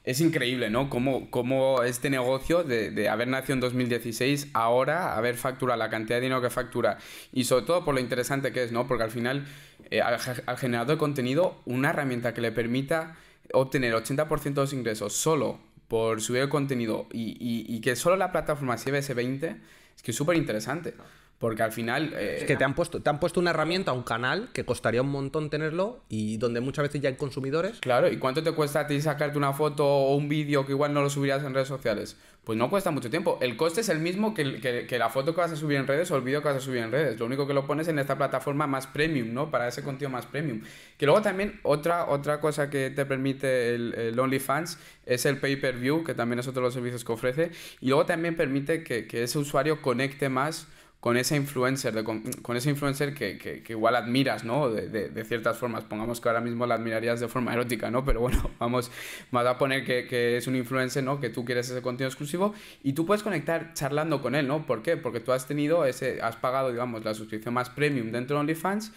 es 0.03 0.21
increíble, 0.21 0.69
¿no? 0.69 0.89
Cómo, 0.89 1.83
este 1.83 2.09
negocio 2.09 2.63
de, 2.63 3.09
haber 3.09 3.27
nacido 3.27 3.55
en 3.55 3.59
2016, 3.59 4.49
ahora 4.53 5.15
haber 5.15 5.35
facturado 5.35 5.77
la 5.77 5.89
cantidad 5.89 6.17
de 6.17 6.21
dinero 6.21 6.41
que 6.41 6.49
factura 6.49 6.97
y 7.33 7.43
sobre 7.43 7.65
todo 7.65 7.85
por 7.85 7.93
lo 7.93 7.99
interesante 7.99 8.51
que 8.51 8.63
es, 8.63 8.71
¿no? 8.71 8.87
Porque 8.87 9.03
al 9.03 9.11
final, 9.11 9.45
eh, 9.91 10.01
al, 10.01 10.57
generador 10.57 10.95
de 10.95 10.97
contenido, 10.97 11.61
una 11.65 11.89
herramienta 11.89 12.33
que 12.33 12.41
le 12.41 12.51
permita 12.51 13.17
obtener 13.53 13.93
80% 13.93 14.41
de 14.41 14.61
los 14.61 14.73
ingresos 14.73 15.13
solo 15.13 15.59
por 15.87 16.21
subir 16.21 16.43
el 16.43 16.49
contenido 16.49 17.07
y, 17.11 17.35
y, 17.67 17.81
que 17.81 17.95
solo 17.95 18.15
la 18.15 18.31
plataforma 18.31 18.75
lleve 18.77 18.99
ese 18.99 19.13
20, 19.13 19.55
es 19.95 20.03
que 20.03 20.11
es 20.11 20.17
súper 20.17 20.37
interesante. 20.37 20.93
Porque 21.39 21.63
al 21.63 21.71
final. 21.71 22.13
es 22.13 22.43
que 22.43 22.57
te 22.57 22.65
han, 22.65 22.75
puesto, 22.75 23.01
te 23.01 23.09
han 23.09 23.19
puesto 23.19 23.39
una 23.39 23.51
herramienta, 23.51 23.93
un 23.93 24.03
canal, 24.03 24.49
que 24.53 24.65
costaría 24.65 25.01
un 25.01 25.09
montón 25.09 25.49
tenerlo 25.49 26.03
y 26.09 26.35
donde 26.37 26.59
muchas 26.59 26.83
veces 26.83 27.01
ya 27.01 27.07
hay 27.07 27.15
consumidores. 27.15 27.79
Claro, 27.79 28.11
¿y 28.11 28.17
cuánto 28.17 28.43
te 28.43 28.51
cuesta 28.51 28.81
a 28.81 28.87
ti 28.87 28.99
sacarte 28.99 29.37
una 29.37 29.53
foto 29.53 29.87
o 29.87 30.15
un 30.15 30.27
vídeo 30.27 30.65
que 30.65 30.73
igual 30.73 30.93
no 30.93 31.01
lo 31.01 31.09
subirías 31.09 31.41
en 31.43 31.53
redes 31.53 31.69
sociales? 31.69 32.17
Pues 32.43 32.57
no 32.57 32.69
cuesta 32.69 32.91
mucho 32.91 33.09
tiempo. 33.09 33.37
El 33.41 33.55
coste 33.55 33.81
es 33.81 33.89
el 33.89 33.99
mismo 33.99 34.33
que, 34.33 34.85
que, 34.87 34.97
la 34.97 35.09
foto 35.09 35.35
que 35.35 35.41
vas 35.41 35.51
a 35.51 35.55
subir 35.55 35.77
en 35.77 35.87
redes 35.87 36.09
o 36.11 36.15
el 36.15 36.23
vídeo 36.23 36.41
que 36.41 36.47
vas 36.47 36.57
a 36.57 36.61
subir 36.61 36.79
en 36.79 36.91
redes. 36.91 37.19
Lo 37.19 37.25
único 37.25 37.45
que 37.45 37.53
lo 37.53 37.67
pones 37.67 37.87
en 37.87 37.99
esta 37.99 38.17
plataforma 38.17 38.65
más 38.65 38.87
premium, 38.87 39.33
¿no? 39.33 39.51
Para 39.51 39.67
ese 39.67 39.83
contenido 39.83 40.09
más 40.09 40.25
premium. 40.25 40.61
Que 40.97 41.05
luego 41.05 41.21
también 41.21 41.59
otra, 41.63 42.07
otra 42.09 42.41
cosa 42.41 42.69
que 42.69 42.89
te 42.89 43.05
permite 43.05 43.75
el, 43.75 43.93
el 43.93 44.19
OnlyFans 44.19 44.79
es 45.05 45.25
el 45.25 45.37
pay-per-view, 45.37 46.03
que 46.03 46.15
también 46.15 46.39
es 46.39 46.47
otro 46.47 46.61
de 46.61 46.67
los 46.67 46.73
servicios 46.73 47.05
que 47.05 47.11
ofrece. 47.11 47.51
Y 47.81 47.89
luego 47.89 48.05
también 48.05 48.35
permite 48.35 48.83
que, 48.83 49.05
que 49.05 49.23
ese 49.23 49.37
usuario 49.37 49.81
conecte 49.81 50.27
más 50.27 50.67
con 50.99 51.15
ese 51.15 51.37
influencer, 51.37 51.93
de, 51.93 52.03
con, 52.03 52.57
ese 52.57 52.69
influencer 52.69 53.13
que, 53.13 53.37
que, 53.37 53.63
igual 53.69 53.95
admiras, 53.95 54.43
¿no? 54.43 54.69
De, 54.69 54.89
de, 54.89 55.23
ciertas 55.23 55.57
formas. 55.57 55.85
Pongamos 55.85 56.19
que 56.19 56.27
ahora 56.27 56.41
mismo 56.41 56.65
la 56.65 56.75
admirarías 56.75 57.21
de 57.21 57.29
forma 57.29 57.53
erótica, 57.53 57.89
¿no? 57.89 58.03
Pero 58.03 58.19
bueno, 58.19 58.51
vamos, 58.59 58.91
vas 59.31 59.45
a 59.47 59.57
poner 59.57 59.85
que, 59.85 60.07
que, 60.07 60.35
es 60.35 60.47
un 60.47 60.57
influencer, 60.57 61.03
¿no? 61.03 61.21
Que 61.21 61.29
tú 61.29 61.45
quieres 61.45 61.69
ese 61.69 61.81
contenido 61.81 62.09
exclusivo 62.09 62.53
y 62.83 62.93
tú 62.93 63.05
puedes 63.05 63.23
conectar 63.23 63.73
charlando 63.73 64.21
con 64.21 64.35
él, 64.35 64.47
¿no? 64.47 64.65
¿Por 64.65 64.83
qué? 64.83 64.97
Porque 64.97 65.21
tú 65.21 65.31
has 65.31 65.47
tenido 65.47 65.85
ese, 65.85 66.21
has 66.21 66.35
pagado, 66.35 66.69
digamos, 66.69 67.05
la 67.05 67.13
suscripción 67.13 67.53
más 67.53 67.69
premium 67.69 68.11
dentro 68.11 68.35
de 68.35 68.41
OnlyFans 68.41 68.91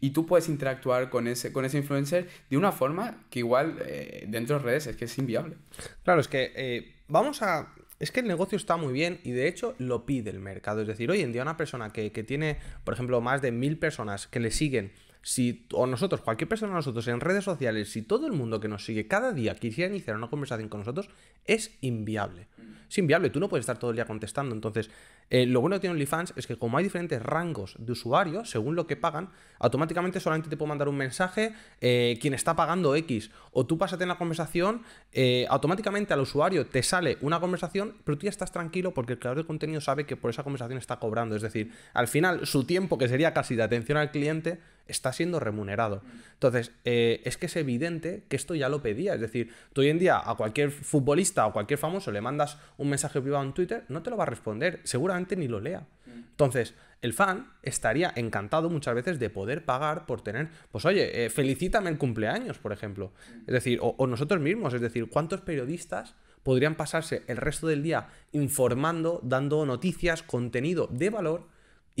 y 0.00 0.10
tú 0.10 0.26
puedes 0.26 0.48
interactuar 0.48 1.10
con 1.10 1.26
ese, 1.26 1.52
con 1.52 1.64
ese 1.64 1.78
influencer 1.78 2.28
de 2.50 2.56
una 2.56 2.70
forma 2.70 3.24
que 3.30 3.40
igual 3.40 3.78
eh, 3.84 4.26
dentro 4.28 4.58
de 4.58 4.64
redes 4.64 4.86
es 4.86 4.96
que 4.96 5.06
es 5.06 5.18
inviable. 5.18 5.56
Claro, 6.04 6.20
es 6.20 6.28
que 6.28 6.52
eh, 6.54 6.94
vamos 7.08 7.42
a 7.42 7.74
es 7.98 8.12
que 8.12 8.20
el 8.20 8.26
negocio 8.26 8.56
está 8.56 8.76
muy 8.76 8.92
bien 8.92 9.20
y 9.24 9.32
de 9.32 9.48
hecho 9.48 9.74
lo 9.78 10.06
pide 10.06 10.30
el 10.30 10.38
mercado. 10.38 10.82
Es 10.82 10.86
decir, 10.86 11.10
hoy 11.10 11.20
en 11.20 11.32
día 11.32 11.42
una 11.42 11.56
persona 11.56 11.92
que, 11.92 12.10
tiene, 12.10 12.58
por 12.84 12.94
ejemplo, 12.94 13.20
más 13.20 13.42
de 13.42 13.52
mil 13.52 13.78
personas 13.78 14.26
que 14.26 14.40
le 14.40 14.50
siguen, 14.50 14.92
si, 15.28 15.66
o 15.74 15.86
nosotros, 15.86 16.22
cualquier 16.22 16.48
persona 16.48 16.72
nosotros 16.72 17.06
en 17.06 17.20
redes 17.20 17.44
sociales, 17.44 17.92
si 17.92 18.00
todo 18.00 18.26
el 18.26 18.32
mundo 18.32 18.60
que 18.60 18.68
nos 18.68 18.86
sigue 18.86 19.06
cada 19.06 19.32
día 19.32 19.54
quisiera 19.54 19.90
iniciar 19.90 20.16
una 20.16 20.28
conversación 20.28 20.70
con 20.70 20.80
nosotros, 20.80 21.10
es 21.44 21.76
inviable. 21.82 22.46
Es 22.88 22.96
inviable, 22.96 23.28
tú 23.28 23.38
no 23.38 23.50
puedes 23.50 23.64
estar 23.64 23.78
todo 23.78 23.90
el 23.90 23.96
día 23.96 24.06
contestando. 24.06 24.54
Entonces, 24.54 24.88
eh, 25.28 25.44
lo 25.44 25.60
bueno 25.60 25.76
que 25.76 25.80
tiene 25.80 25.92
OnlyFans 25.92 26.32
es 26.34 26.46
que 26.46 26.56
como 26.56 26.78
hay 26.78 26.84
diferentes 26.84 27.22
rangos 27.22 27.76
de 27.78 27.92
usuarios, 27.92 28.48
según 28.48 28.74
lo 28.74 28.86
que 28.86 28.96
pagan, 28.96 29.28
automáticamente 29.58 30.18
solamente 30.18 30.48
te 30.48 30.56
puedo 30.56 30.70
mandar 30.70 30.88
un 30.88 30.96
mensaje, 30.96 31.52
eh, 31.82 32.16
quien 32.22 32.32
está 32.32 32.56
pagando 32.56 32.96
X, 32.96 33.30
o 33.52 33.66
tú 33.66 33.76
pásate 33.76 34.04
en 34.04 34.08
la 34.08 34.16
conversación, 34.16 34.80
eh, 35.12 35.44
automáticamente 35.50 36.14
al 36.14 36.20
usuario 36.20 36.64
te 36.64 36.82
sale 36.82 37.18
una 37.20 37.38
conversación, 37.38 37.96
pero 38.04 38.16
tú 38.16 38.24
ya 38.24 38.30
estás 38.30 38.50
tranquilo 38.50 38.94
porque 38.94 39.12
el 39.12 39.18
creador 39.18 39.42
de 39.42 39.46
contenido 39.46 39.82
sabe 39.82 40.06
que 40.06 40.16
por 40.16 40.30
esa 40.30 40.42
conversación 40.42 40.78
está 40.78 40.98
cobrando. 40.98 41.36
Es 41.36 41.42
decir, 41.42 41.70
al 41.92 42.08
final 42.08 42.46
su 42.46 42.64
tiempo, 42.64 42.96
que 42.96 43.08
sería 43.08 43.34
casi 43.34 43.56
de 43.56 43.64
atención 43.64 43.98
al 43.98 44.10
cliente, 44.10 44.58
está 44.88 45.12
siendo 45.12 45.38
remunerado. 45.40 46.02
Entonces, 46.34 46.72
es 46.84 47.36
que 47.36 47.46
es 47.46 47.56
evidente 47.56 48.24
que 48.28 48.36
esto 48.36 48.54
ya 48.54 48.68
lo 48.68 48.82
pedía. 48.82 49.14
Es 49.14 49.20
decir, 49.20 49.52
tú 49.72 49.82
hoy 49.82 49.90
en 49.90 49.98
día 49.98 50.20
a 50.24 50.34
cualquier 50.34 50.70
futbolista 50.70 51.46
o 51.46 51.52
cualquier 51.52 51.78
famoso 51.78 52.10
le 52.10 52.20
mandas 52.20 52.58
un 52.76 52.88
mensaje 52.88 53.20
privado 53.20 53.44
en 53.44 53.52
Twitter, 53.52 53.84
no 53.88 54.02
te 54.02 54.10
lo 54.10 54.16
va 54.16 54.24
a 54.24 54.26
responder. 54.26 54.80
Seguramente 54.84 55.36
ni 55.36 55.48
lo 55.48 55.60
lea. 55.60 55.86
Entonces, 56.06 56.74
el 57.00 57.12
fan 57.12 57.52
estaría 57.62 58.12
encantado 58.16 58.70
muchas 58.70 58.94
veces 58.94 59.18
de 59.18 59.30
poder 59.30 59.64
pagar 59.64 60.06
por 60.06 60.20
tener, 60.20 60.48
pues 60.70 60.84
oye, 60.84 61.24
eh, 61.24 61.30
felicítame 61.30 61.90
el 61.90 61.98
cumpleaños, 61.98 62.58
por 62.58 62.72
ejemplo. 62.72 63.12
Es 63.46 63.54
decir, 63.54 63.78
o, 63.82 64.06
nosotros 64.06 64.40
mismos, 64.40 64.74
es 64.74 64.80
decir, 64.80 65.08
¿cuántos 65.08 65.40
periodistas 65.40 66.14
podrían 66.42 66.76
pasarse 66.76 67.22
el 67.26 67.36
resto 67.36 67.66
del 67.66 67.82
día 67.82 68.08
informando, 68.32 69.20
dando 69.22 69.64
noticias, 69.66 70.22
contenido 70.22 70.88
de 70.90 71.10
valor 71.10 71.46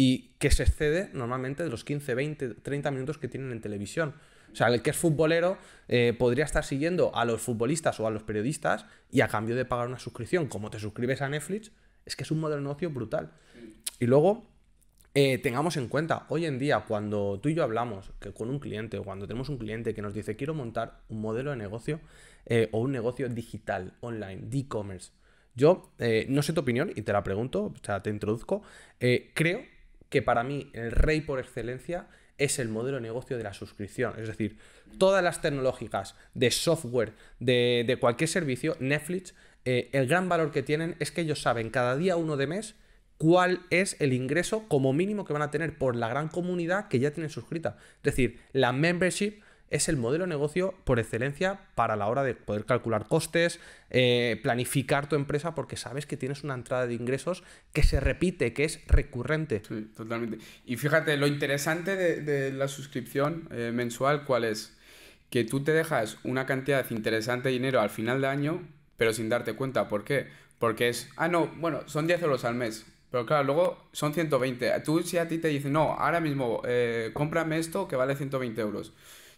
y 0.00 0.30
que 0.38 0.52
se 0.52 0.62
excede 0.62 1.10
normalmente 1.12 1.64
de 1.64 1.70
los 1.70 1.82
15, 1.82 2.14
20, 2.14 2.48
30 2.54 2.90
minutos 2.92 3.18
que 3.18 3.26
tienen 3.26 3.50
en 3.50 3.60
televisión? 3.60 4.14
O 4.52 4.54
sea, 4.54 4.68
el 4.68 4.80
que 4.80 4.90
es 4.90 4.96
futbolero 4.96 5.58
eh, 5.88 6.14
podría 6.16 6.44
estar 6.44 6.64
siguiendo 6.64 7.12
a 7.16 7.24
los 7.24 7.42
futbolistas 7.42 7.98
o 7.98 8.06
a 8.06 8.10
los 8.12 8.22
periodistas 8.22 8.86
y 9.10 9.22
a 9.22 9.28
cambio 9.28 9.56
de 9.56 9.64
pagar 9.64 9.88
una 9.88 9.98
suscripción, 9.98 10.46
como 10.46 10.70
te 10.70 10.78
suscribes 10.78 11.20
a 11.20 11.28
Netflix, 11.28 11.72
es 12.06 12.14
que 12.14 12.22
es 12.22 12.30
un 12.30 12.38
modelo 12.38 12.58
de 12.58 12.62
negocio 12.62 12.90
brutal. 12.90 13.32
Y 13.98 14.06
luego, 14.06 14.46
eh, 15.14 15.38
tengamos 15.38 15.76
en 15.76 15.88
cuenta, 15.88 16.26
hoy 16.28 16.46
en 16.46 16.60
día, 16.60 16.84
cuando 16.86 17.40
tú 17.42 17.48
y 17.48 17.54
yo 17.54 17.64
hablamos 17.64 18.12
que 18.20 18.32
con 18.32 18.50
un 18.50 18.60
cliente 18.60 18.98
o 18.98 19.02
cuando 19.02 19.26
tenemos 19.26 19.48
un 19.48 19.58
cliente 19.58 19.94
que 19.94 20.02
nos 20.02 20.14
dice 20.14 20.36
quiero 20.36 20.54
montar 20.54 21.00
un 21.08 21.20
modelo 21.20 21.50
de 21.50 21.56
negocio 21.56 22.00
eh, 22.46 22.68
o 22.70 22.78
un 22.78 22.92
negocio 22.92 23.28
digital, 23.28 23.94
online, 23.98 24.42
de 24.42 24.58
e-commerce, 24.58 25.10
Yo 25.56 25.90
no 26.28 26.42
sé 26.42 26.52
tu 26.52 26.60
opinión 26.60 26.92
y 26.94 27.02
te 27.02 27.12
la 27.12 27.24
pregunto, 27.24 27.64
o 27.64 27.84
sea, 27.84 28.00
te 28.00 28.10
introduzco. 28.10 28.62
Creo 29.34 29.77
que 30.08 30.22
para 30.22 30.42
mí 30.42 30.70
el 30.72 30.92
rey 30.92 31.20
por 31.20 31.38
excelencia 31.38 32.06
es 32.38 32.58
el 32.58 32.68
modelo 32.68 32.96
de 32.96 33.02
negocio 33.02 33.36
de 33.36 33.42
la 33.42 33.52
suscripción. 33.52 34.14
Es 34.18 34.28
decir, 34.28 34.58
todas 34.98 35.22
las 35.22 35.42
tecnológicas 35.42 36.14
de 36.34 36.50
software, 36.50 37.12
de, 37.40 37.96
cualquier 38.00 38.28
servicio, 38.28 38.76
Netflix, 38.80 39.34
eh, 39.64 39.90
el 39.92 40.06
gran 40.06 40.28
valor 40.28 40.52
que 40.52 40.62
tienen 40.62 40.96
es 41.00 41.10
que 41.10 41.22
ellos 41.22 41.42
saben 41.42 41.70
cada 41.70 41.96
día 41.96 42.16
uno 42.16 42.36
de 42.36 42.46
mes 42.46 42.76
cuál 43.18 43.62
es 43.70 44.00
el 44.00 44.12
ingreso 44.12 44.66
como 44.68 44.92
mínimo 44.92 45.24
que 45.24 45.32
van 45.32 45.42
a 45.42 45.50
tener 45.50 45.76
por 45.76 45.96
la 45.96 46.08
gran 46.08 46.28
comunidad 46.28 46.88
que 46.88 47.00
ya 47.00 47.10
tienen 47.10 47.30
suscrita. 47.30 47.76
Es 47.96 48.04
decir, 48.04 48.40
la 48.52 48.72
membership 48.72 49.42
es 49.70 49.88
el 49.88 49.96
modelo 49.96 50.24
de 50.24 50.28
negocio 50.28 50.74
por 50.84 50.98
excelencia 50.98 51.60
para 51.74 51.96
la 51.96 52.06
hora 52.06 52.22
de 52.22 52.34
poder 52.34 52.64
calcular 52.64 53.06
costes, 53.06 53.60
eh, 53.90 54.40
planificar 54.42 55.08
tu 55.08 55.16
empresa, 55.16 55.54
porque 55.54 55.76
sabes 55.76 56.06
que 56.06 56.16
tienes 56.16 56.44
una 56.44 56.54
entrada 56.54 56.86
de 56.86 56.94
ingresos 56.94 57.42
que 57.72 57.82
se 57.82 58.00
repite, 58.00 58.52
que 58.52 58.64
es 58.64 58.80
recurrente. 58.86 59.62
Sí, 59.66 59.90
totalmente. 59.96 60.38
Y 60.64 60.76
fíjate, 60.76 61.16
lo 61.16 61.26
interesante 61.26 61.96
de, 61.96 62.52
la 62.52 62.68
suscripción 62.68 63.48
eh, 63.50 63.70
mensual, 63.74 64.24
¿cuál 64.24 64.44
es? 64.44 64.76
Que 65.30 65.44
tú 65.44 65.62
te 65.62 65.72
dejas 65.72 66.18
una 66.24 66.46
cantidad 66.46 66.88
interesante 66.90 67.48
de 67.48 67.52
dinero 67.52 67.80
al 67.80 67.90
final 67.90 68.20
de 68.22 68.28
año, 68.28 68.66
pero 68.96 69.12
sin 69.12 69.28
darte 69.28 69.52
cuenta. 69.52 69.88
¿Por 69.88 70.04
qué? 70.04 70.28
Porque 70.58 70.88
es, 70.88 71.10
ah, 71.16 71.28
no, 71.28 71.48
bueno, 71.58 71.82
son 71.86 72.06
10 72.06 72.22
euros 72.22 72.44
al 72.44 72.54
mes. 72.54 72.86
Pero 73.10 73.24
claro, 73.26 73.44
luego 73.44 73.88
son 73.92 74.12
120. 74.12 74.80
Tú 74.84 75.02
si 75.02 75.18
a 75.18 75.28
ti 75.28 75.38
te 75.38 75.48
dicen, 75.48 75.72
no, 75.72 75.94
ahora 75.94 76.20
mismo 76.20 76.62
eh, 76.66 77.10
cómprame 77.14 77.58
esto 77.58 77.88
que 77.88 77.96
vale 77.96 78.16
120 78.16 78.60
euros 78.60 78.92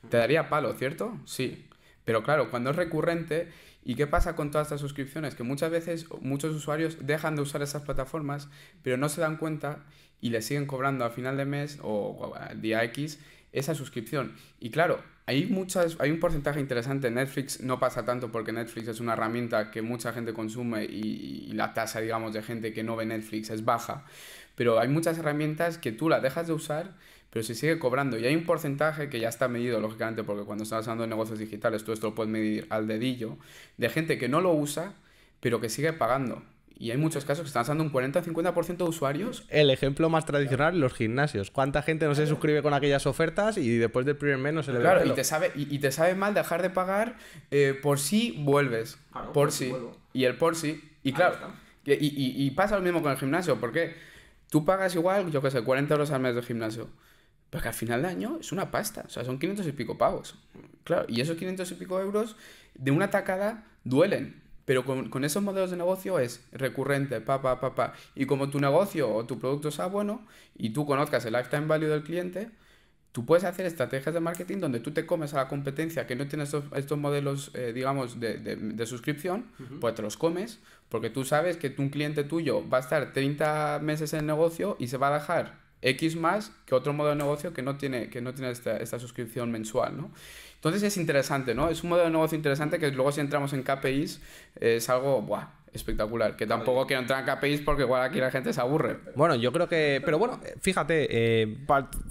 te 0.08 0.16
daría 0.16 0.48
palo, 0.48 0.72
¿cierto? 0.74 1.18
Sí. 1.24 1.66
Pero 2.04 2.22
claro, 2.22 2.50
cuando 2.50 2.70
es 2.70 2.76
recurrente, 2.76 3.50
¿y 3.84 3.94
qué 3.94 4.06
pasa 4.06 4.34
con 4.34 4.50
todas 4.50 4.66
estas 4.66 4.80
suscripciones? 4.80 5.34
Que 5.34 5.42
muchas 5.42 5.70
veces 5.70 6.06
muchos 6.20 6.54
usuarios 6.54 6.98
dejan 7.06 7.36
de 7.36 7.42
usar 7.42 7.62
esas 7.62 7.82
plataformas, 7.82 8.48
pero 8.82 8.96
no 8.96 9.08
se 9.08 9.20
dan 9.20 9.36
cuenta 9.36 9.84
y 10.20 10.30
le 10.30 10.42
siguen 10.42 10.66
cobrando 10.66 11.04
a 11.04 11.10
final 11.10 11.36
de 11.36 11.44
mes 11.44 11.78
o 11.82 12.34
al 12.36 12.60
día 12.60 12.82
X 12.84 13.18
esa 13.52 13.74
suscripción. 13.74 14.34
Y 14.60 14.70
claro, 14.70 15.02
hay, 15.26 15.46
muchas, 15.46 15.96
hay 16.00 16.10
un 16.10 16.20
porcentaje 16.20 16.60
interesante. 16.60 17.10
Netflix 17.10 17.60
no 17.60 17.78
pasa 17.78 18.04
tanto 18.04 18.30
porque 18.30 18.52
Netflix 18.52 18.88
es 18.88 19.00
una 19.00 19.12
herramienta 19.12 19.70
que 19.70 19.82
mucha 19.82 20.12
gente 20.12 20.32
consume 20.32 20.84
y, 20.84 21.46
y 21.48 21.52
la 21.52 21.74
tasa, 21.74 22.00
digamos, 22.00 22.32
de 22.32 22.42
gente 22.42 22.72
que 22.72 22.82
no 22.82 22.96
ve 22.96 23.06
Netflix 23.06 23.50
es 23.50 23.64
baja. 23.64 24.04
Pero 24.54 24.78
hay 24.78 24.88
muchas 24.88 25.18
herramientas 25.18 25.78
que 25.78 25.92
tú 25.92 26.08
las 26.08 26.22
dejas 26.22 26.46
de 26.46 26.52
usar 26.52 26.94
pero 27.30 27.42
se 27.42 27.54
sigue 27.54 27.78
cobrando. 27.78 28.18
Y 28.18 28.26
hay 28.26 28.34
un 28.34 28.44
porcentaje 28.44 29.08
que 29.08 29.20
ya 29.20 29.28
está 29.28 29.48
medido, 29.48 29.80
lógicamente, 29.80 30.24
porque 30.24 30.44
cuando 30.44 30.64
estás 30.64 30.86
hablando 30.86 31.02
de 31.02 31.08
negocios 31.08 31.38
digitales, 31.38 31.84
tú 31.84 31.92
esto 31.92 32.08
lo 32.08 32.14
puedes 32.14 32.30
medir 32.30 32.66
al 32.70 32.86
dedillo, 32.86 33.36
de 33.76 33.88
gente 33.88 34.18
que 34.18 34.28
no 34.28 34.40
lo 34.40 34.52
usa, 34.52 34.94
pero 35.40 35.60
que 35.60 35.68
sigue 35.68 35.92
pagando. 35.92 36.42
Y 36.76 36.92
hay 36.92 36.96
muchos 36.96 37.26
casos 37.26 37.42
que 37.42 37.48
están 37.48 37.62
usando 37.62 37.84
un 37.84 37.92
40-50% 37.92 38.78
de 38.78 38.84
usuarios. 38.84 39.44
El 39.50 39.68
ejemplo 39.68 40.08
más 40.08 40.24
tradicional, 40.24 40.80
los 40.80 40.94
gimnasios. 40.94 41.50
¿Cuánta 41.50 41.82
gente 41.82 42.06
no 42.06 42.14
se 42.14 42.26
suscribe 42.26 42.62
con 42.62 42.72
aquellas 42.72 43.06
ofertas 43.06 43.58
y 43.58 43.76
después 43.76 44.06
del 44.06 44.16
primer 44.16 44.38
mes 44.38 44.54
no 44.54 44.62
se 44.62 44.72
le 44.72 44.80
Claro, 44.80 45.04
y 45.04 45.10
te, 45.10 45.22
sabe, 45.22 45.52
y, 45.54 45.78
te 45.78 45.92
sabe 45.92 46.14
mal 46.14 46.32
dejar 46.32 46.62
de 46.62 46.70
pagar 46.70 47.16
eh, 47.50 47.78
por 47.80 47.98
si 47.98 48.42
vuelves. 48.44 48.98
por 49.34 49.52
si. 49.52 49.74
y 50.14 50.24
el 50.24 50.36
por 50.36 50.56
si. 50.56 50.82
Y 51.02 51.12
claro, 51.12 51.36
y, 51.84 51.92
y, 51.92 52.46
y, 52.46 52.50
pasa 52.52 52.76
lo 52.76 52.82
mismo 52.82 53.02
con 53.02 53.12
el 53.12 53.18
gimnasio. 53.18 53.60
porque 53.60 53.94
Tú 54.50 54.64
pagas 54.64 54.94
igual, 54.96 55.30
yo 55.30 55.40
qué 55.40 55.50
sé, 55.50 55.62
40 55.62 55.94
euros 55.94 56.10
al 56.10 56.20
mes 56.20 56.34
de 56.34 56.42
gimnasio. 56.42 56.88
Porque 57.50 57.68
al 57.68 57.74
final 57.74 58.02
de 58.02 58.08
año 58.08 58.38
es 58.40 58.52
una 58.52 58.70
pasta, 58.70 59.04
o 59.06 59.10
sea, 59.10 59.24
son 59.24 59.38
500 59.38 59.66
y 59.66 59.72
pico 59.72 59.98
pavos. 59.98 60.36
Claro, 60.84 61.04
y 61.08 61.20
esos 61.20 61.36
500 61.36 61.70
y 61.70 61.74
pico 61.74 62.00
euros 62.00 62.36
de 62.74 62.90
una 62.90 63.10
tacada 63.10 63.66
duelen. 63.84 64.40
Pero 64.64 64.84
con, 64.84 65.24
esos 65.24 65.42
modelos 65.42 65.72
de 65.72 65.76
negocio 65.76 66.20
es 66.20 66.46
recurrente, 66.52 67.20
pa, 67.20 67.42
pa, 67.42 67.58
pa, 67.58 67.74
pa. 67.74 67.92
Y 68.14 68.26
como 68.26 68.50
tu 68.50 68.60
negocio 68.60 69.12
o 69.12 69.26
tu 69.26 69.40
producto 69.40 69.72
sea 69.72 69.86
bueno 69.86 70.24
y 70.56 70.70
tú 70.70 70.86
conozcas 70.86 71.24
el 71.24 71.32
lifetime 71.32 71.66
value 71.66 71.88
del 71.88 72.04
cliente, 72.04 72.50
tú 73.10 73.26
puedes 73.26 73.42
hacer 73.42 73.66
estrategias 73.66 74.14
de 74.14 74.20
marketing 74.20 74.58
donde 74.58 74.78
tú 74.78 74.92
te 74.92 75.06
comes 75.06 75.34
a 75.34 75.38
la 75.38 75.48
competencia 75.48 76.06
que 76.06 76.14
no 76.14 76.28
tiene 76.28 76.44
estos, 76.44 76.64
estos 76.76 76.98
modelos, 76.98 77.50
eh, 77.54 77.72
digamos, 77.74 78.20
de, 78.20 78.38
de, 78.38 78.86
suscripción, 78.86 79.46
pues 79.80 79.96
te 79.96 80.02
los 80.02 80.16
comes, 80.16 80.60
porque 80.88 81.10
tú 81.10 81.24
sabes 81.24 81.56
que 81.56 81.74
un 81.78 81.88
cliente 81.88 82.22
tuyo 82.22 82.68
va 82.68 82.78
a 82.78 82.80
estar 82.80 83.12
30 83.12 83.80
meses 83.82 84.12
en 84.12 84.20
el 84.20 84.26
negocio 84.26 84.76
y 84.78 84.86
se 84.86 84.98
va 84.98 85.08
a 85.08 85.18
dejar 85.18 85.59
X 85.82 86.16
más 86.16 86.52
que 86.66 86.74
otro 86.74 86.92
modo 86.92 87.08
de 87.10 87.16
negocio 87.16 87.52
que 87.52 87.62
no 87.62 87.76
tiene, 87.76 88.10
que 88.10 88.20
no 88.20 88.34
tiene 88.34 88.50
esta, 88.50 88.76
esta, 88.76 88.98
suscripción 88.98 89.50
mensual, 89.50 89.96
¿no? 89.96 90.10
Entonces 90.56 90.82
es 90.82 90.96
interesante, 90.96 91.54
¿no? 91.54 91.70
Es 91.70 91.82
un 91.82 91.90
modelo 91.90 92.06
de 92.06 92.12
negocio 92.12 92.36
interesante 92.36 92.78
que 92.78 92.90
luego 92.90 93.12
si 93.12 93.20
entramos 93.20 93.52
en 93.52 93.62
KPIs 93.62 94.20
es 94.60 94.88
algo, 94.90 95.22
¡buah! 95.22 95.60
espectacular. 95.72 96.36
Que 96.36 96.46
tampoco 96.46 96.86
quiero 96.86 97.02
entrar 97.02 97.20
en 97.20 97.34
KPIs 97.34 97.60
porque 97.60 97.82
igual 97.82 98.02
aquí 98.02 98.18
la 98.18 98.30
gente 98.30 98.52
se 98.52 98.60
aburre. 98.60 98.98
Bueno, 99.14 99.34
yo 99.36 99.52
creo 99.52 99.68
que. 99.68 100.02
Pero 100.04 100.18
bueno, 100.18 100.40
fíjate, 100.60 101.08
eh, 101.10 101.58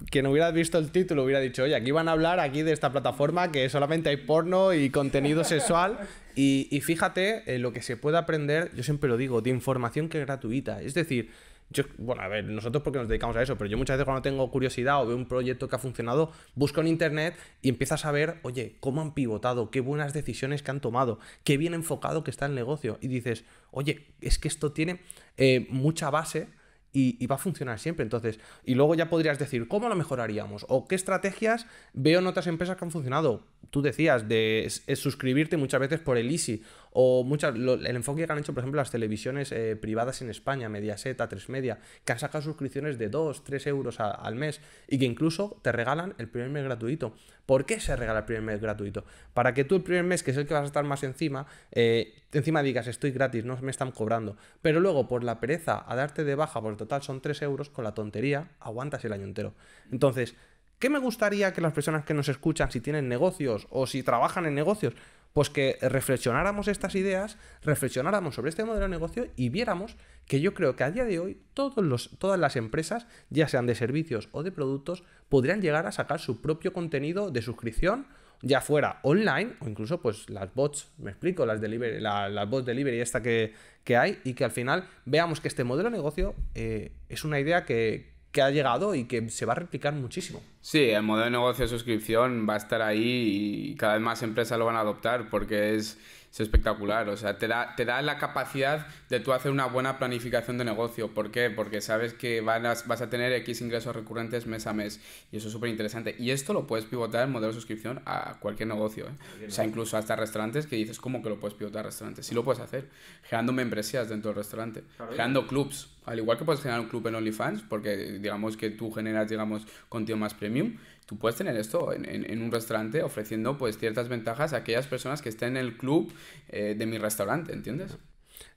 quien 0.09 0.27
hubiera 0.27 0.51
visto 0.51 0.77
el 0.77 0.91
título 0.91 1.23
hubiera 1.23 1.39
dicho, 1.39 1.63
oye, 1.63 1.75
aquí 1.75 1.91
van 1.91 2.07
a 2.07 2.13
hablar 2.13 2.39
aquí 2.39 2.63
de 2.63 2.71
esta 2.71 2.91
plataforma 2.91 3.51
que 3.51 3.69
solamente 3.69 4.09
hay 4.09 4.17
porno 4.17 4.73
y 4.73 4.89
contenido 4.89 5.43
sexual. 5.43 5.99
Y, 6.35 6.67
y 6.71 6.81
fíjate 6.81 7.53
eh, 7.53 7.59
lo 7.59 7.73
que 7.73 7.81
se 7.81 7.97
puede 7.97 8.17
aprender, 8.17 8.71
yo 8.73 8.83
siempre 8.83 9.09
lo 9.09 9.17
digo, 9.17 9.41
de 9.41 9.49
información 9.49 10.07
que 10.07 10.19
es 10.19 10.25
gratuita. 10.25 10.81
Es 10.81 10.93
decir, 10.93 11.31
yo, 11.71 11.83
bueno, 11.97 12.23
a 12.23 12.27
ver, 12.27 12.45
nosotros 12.45 12.83
porque 12.83 12.97
nos 12.97 13.07
dedicamos 13.07 13.35
a 13.35 13.43
eso, 13.43 13.57
pero 13.57 13.69
yo 13.69 13.77
muchas 13.77 13.95
veces 13.95 14.05
cuando 14.05 14.23
tengo 14.23 14.49
curiosidad 14.49 15.03
o 15.03 15.07
veo 15.07 15.15
un 15.15 15.27
proyecto 15.27 15.67
que 15.67 15.75
ha 15.75 15.79
funcionado, 15.79 16.31
busco 16.55 16.81
en 16.81 16.87
internet 16.87 17.35
y 17.61 17.69
empiezas 17.69 18.05
a 18.05 18.11
ver, 18.11 18.39
oye, 18.41 18.77
cómo 18.79 19.01
han 19.01 19.13
pivotado, 19.13 19.69
qué 19.69 19.79
buenas 19.79 20.13
decisiones 20.13 20.63
que 20.63 20.71
han 20.71 20.81
tomado, 20.81 21.19
qué 21.43 21.57
bien 21.57 21.75
enfocado 21.75 22.23
que 22.23 22.31
está 22.31 22.47
el 22.47 22.55
negocio. 22.55 22.97
Y 23.01 23.07
dices, 23.07 23.45
oye, 23.71 24.07
es 24.21 24.39
que 24.39 24.47
esto 24.47 24.71
tiene 24.71 25.01
eh, 25.37 25.67
mucha 25.69 26.09
base 26.09 26.47
y, 26.91 27.25
va 27.27 27.35
a 27.35 27.39
funcionar 27.39 27.79
siempre. 27.79 28.03
Entonces, 28.03 28.39
y 28.65 28.75
luego 28.75 28.95
ya 28.95 29.09
podrías 29.09 29.37
decir, 29.37 29.67
¿cómo 29.67 29.89
lo 29.89 29.95
mejoraríamos? 29.95 30.65
¿O 30.69 30.87
qué 30.87 30.95
estrategias 30.95 31.67
veo 31.93 32.19
en 32.19 32.27
otras 32.27 32.47
empresas 32.47 32.77
que 32.77 32.85
han 32.85 32.91
funcionado? 32.91 33.43
Tú 33.69 33.81
decías 33.81 34.27
de 34.27 34.71
suscribirte 34.95 35.55
muchas 35.57 35.79
veces 35.79 35.99
por 35.99 36.17
el 36.17 36.31
Easy 36.31 36.63
o 36.91 37.23
muchas, 37.23 37.55
el 37.55 37.95
enfoque 37.95 38.25
que 38.25 38.31
han 38.31 38.39
hecho, 38.39 38.53
por 38.53 38.61
ejemplo, 38.61 38.81
las 38.81 38.91
televisiones 38.91 39.51
eh, 39.51 39.75
privadas 39.75 40.21
en 40.21 40.29
España, 40.29 40.69
Mediaset, 40.69 41.17
A3 41.19 41.49
Media, 41.49 41.79
que 42.03 42.13
han 42.13 42.19
sacado 42.19 42.43
suscripciones 42.43 42.97
de 42.97 43.09
2, 43.09 43.43
3 43.43 43.67
euros 43.67 43.99
al 43.99 44.35
mes 44.35 44.59
y 44.87 44.97
que 44.97 45.05
incluso 45.05 45.59
te 45.61 45.71
regalan 45.71 46.15
el 46.17 46.27
primer 46.27 46.49
mes 46.49 46.63
gratuito. 46.63 47.13
¿Por 47.45 47.65
qué 47.65 47.79
se 47.79 47.95
regala 47.95 48.19
el 48.19 48.25
primer 48.25 48.43
mes 48.43 48.61
gratuito? 48.61 49.05
Para 49.33 49.53
que 49.53 49.63
tú 49.63 49.75
el 49.75 49.83
primer 49.83 50.03
mes, 50.03 50.23
que 50.23 50.31
es 50.31 50.37
el 50.37 50.47
que 50.47 50.53
vas 50.53 50.63
a 50.63 50.67
estar 50.67 50.83
más 50.83 51.03
encima, 51.03 51.45
eh, 51.71 52.23
encima 52.31 52.63
digas 52.63 52.87
estoy 52.87 53.11
gratis, 53.11 53.45
no 53.45 53.57
me 53.61 53.71
están 53.71 53.91
cobrando. 53.91 54.37
Pero 54.61 54.79
luego, 54.79 55.07
por 55.07 55.23
la 55.23 55.39
pereza 55.39 55.83
a 55.87 55.95
darte 55.95 56.23
de 56.23 56.35
baja, 56.35 56.61
por 56.61 56.71
el 56.71 56.77
total 56.77 57.03
son 57.03 57.21
3 57.21 57.41
euros, 57.43 57.69
con 57.69 57.83
la 57.83 57.93
tontería 57.93 58.49
aguantas 58.59 59.05
el 59.05 59.13
año 59.13 59.25
entero. 59.25 59.53
Entonces, 59.91 60.35
¿qué 60.79 60.89
me 60.89 60.99
gustaría 60.99 61.53
que 61.53 61.61
las 61.61 61.73
personas 61.73 62.05
que 62.05 62.13
nos 62.13 62.29
escuchan, 62.29 62.71
si 62.71 62.81
tienen 62.81 63.07
negocios 63.07 63.67
o 63.69 63.85
si 63.85 64.01
trabajan 64.01 64.45
en 64.45 64.55
negocios, 64.55 64.95
pues 65.33 65.49
que 65.49 65.77
reflexionáramos 65.81 66.67
estas 66.67 66.95
ideas, 66.95 67.37
reflexionáramos 67.61 68.35
sobre 68.35 68.49
este 68.49 68.63
modelo 68.63 68.85
de 68.85 68.89
negocio 68.89 69.27
y 69.35 69.49
viéramos 69.49 69.95
que 70.25 70.41
yo 70.41 70.53
creo 70.53 70.75
que 70.75 70.83
a 70.83 70.91
día 70.91 71.05
de 71.05 71.19
hoy 71.19 71.41
todas 71.53 72.39
las 72.39 72.55
empresas, 72.55 73.07
ya 73.29 73.47
sean 73.47 73.67
de 73.67 73.75
servicios 73.75 74.29
o 74.31 74.41
de 74.41 74.51
productos, 74.51 75.03
podrían 75.27 75.61
llegar 75.61 75.85
a 75.85 75.91
sacar 75.91 76.19
su 76.19 76.41
propio 76.41 76.73
contenido 76.73 77.29
de 77.29 77.41
suscripción, 77.41 78.07
ya 78.41 78.61
fuera 78.61 78.99
online 79.03 79.53
o 79.59 79.67
incluso 79.67 80.01
pues 80.01 80.29
las 80.29 80.53
bots, 80.55 80.91
me 80.97 81.11
explico, 81.11 81.45
las, 81.45 81.61
delivery, 81.61 81.99
las 81.99 82.49
bots 82.49 82.65
delivery 82.65 82.99
esta 82.99 83.21
que, 83.21 83.53
que, 83.83 83.97
hay 83.97 84.19
y 84.23 84.33
que 84.33 84.45
al 84.45 84.51
final 84.51 84.87
veamos 85.05 85.41
que 85.41 85.49
este 85.49 85.63
modelo 85.63 85.89
de 85.89 85.97
negocio 85.97 86.35
eh, 86.55 86.93
es 87.09 87.23
una 87.25 87.39
idea 87.39 87.65
que, 87.65 88.18
que 88.31 88.41
ha 88.41 88.51
llegado 88.51 88.95
y 88.95 89.05
que 89.05 89.29
se 89.29 89.45
va 89.45 89.53
a 89.53 89.55
replicar 89.55 89.93
muchísimo. 89.93 90.41
Sí, 90.61 90.89
el 90.89 91.03
modelo 91.03 91.25
de 91.25 91.31
negocio 91.31 91.65
de 91.65 91.69
suscripción 91.69 92.47
va 92.47 92.55
a 92.55 92.57
estar 92.57 92.81
ahí 92.81 93.71
y 93.71 93.75
cada 93.75 93.93
vez 93.93 94.01
más 94.01 94.21
empresas 94.21 94.59
lo 94.59 94.65
van 94.65 94.75
a 94.75 94.81
adoptar 94.81 95.29
porque 95.29 95.75
es 95.75 95.97
es 96.31 96.39
espectacular. 96.39 97.09
O 97.09 97.17
sea, 97.17 97.37
te 97.37 97.47
da, 97.47 97.75
te 97.75 97.85
da 97.85 98.01
la 98.01 98.17
capacidad 98.17 98.87
de 99.09 99.19
tú 99.19 99.33
hacer 99.33 99.51
una 99.51 99.65
buena 99.65 99.97
planificación 99.97 100.57
de 100.57 100.65
negocio. 100.65 101.13
¿Por 101.13 101.31
qué? 101.31 101.49
Porque 101.49 101.81
sabes 101.81 102.13
que 102.13 102.41
vas, 102.41 102.87
vas 102.87 103.01
a 103.01 103.09
tener 103.09 103.31
X 103.33 103.61
ingresos 103.61 103.95
recurrentes 103.95 104.45
mes 104.45 104.67
a 104.67 104.73
mes. 104.73 104.99
Y 105.31 105.37
eso 105.37 105.47
es 105.47 105.53
súper 105.53 105.69
interesante. 105.69 106.15
Y 106.19 106.31
esto 106.31 106.53
lo 106.53 106.67
puedes 106.67 106.85
pivotar 106.85 107.25
en 107.25 107.31
modelo 107.31 107.47
de 107.47 107.55
suscripción 107.55 108.01
a 108.05 108.37
cualquier 108.39 108.67
negocio. 108.67 109.07
¿eh? 109.07 109.47
O 109.47 109.51
sea, 109.51 109.65
incluso 109.65 109.97
hasta 109.97 110.15
restaurantes 110.15 110.67
que 110.67 110.75
dices, 110.75 110.99
¿cómo 110.99 111.21
que 111.23 111.29
lo 111.29 111.39
puedes 111.39 111.57
pivotar 111.57 111.81
a 111.81 111.89
restaurantes? 111.89 112.25
Sí 112.25 112.35
lo 112.35 112.43
puedes 112.43 112.61
hacer. 112.61 112.87
Generando 113.23 113.53
membresías 113.53 114.09
dentro 114.09 114.29
del 114.29 114.37
restaurante. 114.37 114.83
Generando 114.97 115.47
clubs. 115.47 115.89
Al 116.05 116.17
igual 116.17 116.37
que 116.37 116.45
puedes 116.45 116.61
generar 116.61 116.81
un 116.81 116.87
club 116.87 117.05
en 117.07 117.15
OnlyFans, 117.15 117.61
porque 117.63 117.95
digamos 118.19 118.57
que 118.57 118.71
tú 118.71 118.91
generas, 118.91 119.29
digamos, 119.29 119.67
contenido 119.89 120.17
más 120.17 120.33
premium 120.33 120.77
tú 121.09 121.17
puedes 121.17 121.35
tener 121.35 121.57
esto 121.57 121.91
en, 121.91 122.05
en, 122.05 122.39
un 122.39 122.51
restaurante 122.51 123.01
ofreciendo 123.01 123.57
pues 123.57 123.79
ciertas 123.79 124.09
ventajas 124.09 124.53
a 124.53 124.57
aquellas 124.57 124.85
personas 124.85 125.23
que 125.23 125.29
estén 125.29 125.57
en 125.57 125.65
el 125.65 125.75
club 125.75 126.13
eh, 126.49 126.75
de 126.77 126.85
mi 126.85 126.99
restaurante, 126.99 127.51
¿entiendes? 127.51 127.97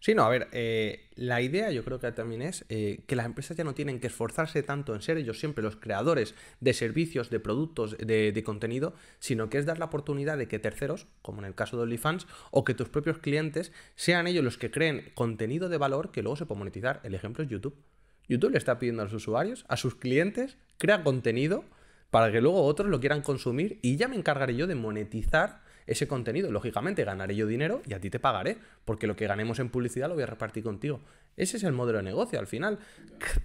Sí, 0.00 0.14
no, 0.14 0.24
a 0.24 0.28
ver, 0.28 0.48
eh, 0.52 1.08
la 1.14 1.40
idea 1.40 1.70
yo 1.70 1.82
creo 1.82 1.98
que 1.98 2.12
también 2.12 2.42
es 2.42 2.66
eh, 2.68 3.04
que 3.06 3.16
las 3.16 3.24
empresas 3.24 3.56
ya 3.56 3.64
no 3.64 3.72
tienen 3.72 4.00
que 4.00 4.08
esforzarse 4.08 4.62
tanto 4.62 4.94
en 4.94 5.00
ser 5.00 5.16
ellos 5.16 5.40
siempre 5.40 5.64
los 5.64 5.76
creadores 5.76 6.34
de 6.60 6.74
servicios, 6.74 7.30
de 7.30 7.40
productos, 7.40 7.96
de, 7.96 8.32
de, 8.32 8.44
contenido, 8.44 8.92
sino 9.18 9.48
que 9.48 9.56
es 9.56 9.64
dar 9.64 9.78
la 9.78 9.86
oportunidad 9.86 10.36
de 10.36 10.46
que 10.46 10.58
terceros, 10.58 11.06
como 11.22 11.38
en 11.38 11.46
el 11.46 11.54
caso 11.54 11.78
de 11.78 11.84
OnlyFans, 11.84 12.26
o 12.50 12.64
que 12.64 12.74
tus 12.74 12.90
propios 12.90 13.16
clientes 13.16 13.72
sean 13.94 14.26
ellos 14.26 14.44
los 14.44 14.58
que 14.58 14.70
creen 14.70 15.10
contenido 15.14 15.70
de 15.70 15.78
valor 15.78 16.10
que 16.10 16.20
luego 16.20 16.36
se 16.36 16.44
puede 16.44 16.58
monetizar. 16.58 17.00
El 17.02 17.14
ejemplo 17.14 17.42
es 17.42 17.48
YouTube. 17.48 17.76
YouTube 18.28 18.50
le 18.50 18.58
está 18.58 18.78
pidiendo 18.78 19.00
a 19.00 19.06
los 19.06 19.14
usuarios, 19.14 19.64
a 19.68 19.78
sus 19.78 19.94
clientes, 19.94 20.58
crea 20.76 21.02
contenido 21.02 21.64
para 22.12 22.30
que 22.30 22.42
luego 22.42 22.62
otros 22.64 22.90
lo 22.90 23.00
quieran 23.00 23.22
consumir 23.22 23.78
y 23.80 23.96
ya 23.96 24.06
me 24.06 24.16
encargaré 24.16 24.54
yo 24.54 24.66
de 24.66 24.74
monetizar 24.74 25.62
ese 25.86 26.06
contenido. 26.06 26.52
Lógicamente 26.52 27.04
ganaré 27.04 27.34
yo 27.34 27.46
dinero 27.46 27.80
y 27.86 27.94
a 27.94 28.00
ti 28.00 28.10
te 28.10 28.20
pagaré, 28.20 28.58
porque 28.84 29.06
lo 29.06 29.16
que 29.16 29.26
ganemos 29.26 29.58
en 29.60 29.70
publicidad 29.70 30.08
lo 30.08 30.14
voy 30.14 30.24
a 30.24 30.26
repartir 30.26 30.62
contigo. 30.62 31.00
Ese 31.36 31.56
es 31.56 31.64
el 31.64 31.72
modelo 31.72 31.98
de 31.98 32.04
negocio 32.04 32.38
al 32.38 32.46
final. 32.46 32.78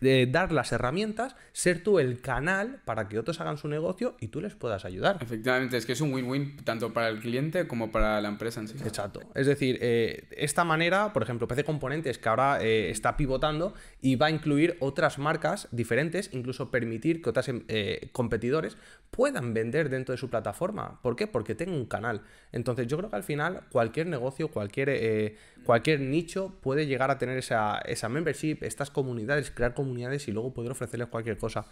Eh, 0.01 0.27
dar 0.29 0.51
las 0.51 0.71
herramientas, 0.71 1.35
ser 1.53 1.83
tú 1.83 1.99
el 1.99 2.19
canal 2.19 2.81
para 2.85 3.07
que 3.07 3.19
otros 3.19 3.39
hagan 3.41 3.57
su 3.57 3.67
negocio 3.67 4.15
y 4.19 4.29
tú 4.29 4.41
les 4.41 4.55
puedas 4.55 4.85
ayudar. 4.85 5.17
Efectivamente, 5.21 5.77
es 5.77 5.85
que 5.85 5.93
es 5.93 6.01
un 6.01 6.13
win-win 6.13 6.57
tanto 6.63 6.93
para 6.93 7.09
el 7.09 7.19
cliente 7.19 7.67
como 7.67 7.91
para 7.91 8.19
la 8.21 8.27
empresa 8.27 8.59
en 8.59 8.67
sí. 8.67 8.75
Exacto. 8.83 9.21
Es 9.35 9.45
decir, 9.45 9.77
eh, 9.81 10.27
esta 10.31 10.63
manera, 10.63 11.13
por 11.13 11.23
ejemplo, 11.23 11.47
PC 11.47 11.63
Componentes, 11.63 12.17
que 12.17 12.29
ahora 12.29 12.59
eh, 12.61 12.89
está 12.89 13.17
pivotando 13.17 13.73
y 14.01 14.15
va 14.15 14.27
a 14.27 14.31
incluir 14.31 14.77
otras 14.79 15.19
marcas 15.19 15.67
diferentes, 15.71 16.29
incluso 16.33 16.71
permitir 16.71 17.21
que 17.21 17.29
otros 17.29 17.49
eh, 17.67 18.09
competidores 18.11 18.77
puedan 19.11 19.53
vender 19.53 19.89
dentro 19.89 20.13
de 20.13 20.17
su 20.17 20.29
plataforma. 20.29 20.99
¿Por 21.01 21.15
qué? 21.15 21.27
Porque 21.27 21.55
tengo 21.55 21.75
un 21.75 21.85
canal. 21.85 22.21
Entonces, 22.51 22.87
yo 22.87 22.97
creo 22.97 23.09
que 23.09 23.15
al 23.15 23.23
final 23.23 23.61
cualquier 23.71 24.07
negocio, 24.07 24.49
cualquier, 24.49 24.89
eh, 24.89 25.37
cualquier 25.63 26.01
nicho 26.01 26.57
puede 26.61 26.87
llegar 26.87 27.11
a 27.11 27.17
tener 27.17 27.37
esa, 27.37 27.76
esa 27.85 28.09
membership, 28.09 28.59
estas 28.61 28.91
comunidades, 28.91 29.51
crear 29.51 29.73
comunidades 29.73 30.27
y 30.27 30.31
luego 30.31 30.53
poder 30.53 30.71
ofrecerles 30.71 31.07
cualquier 31.07 31.37
cosa. 31.37 31.67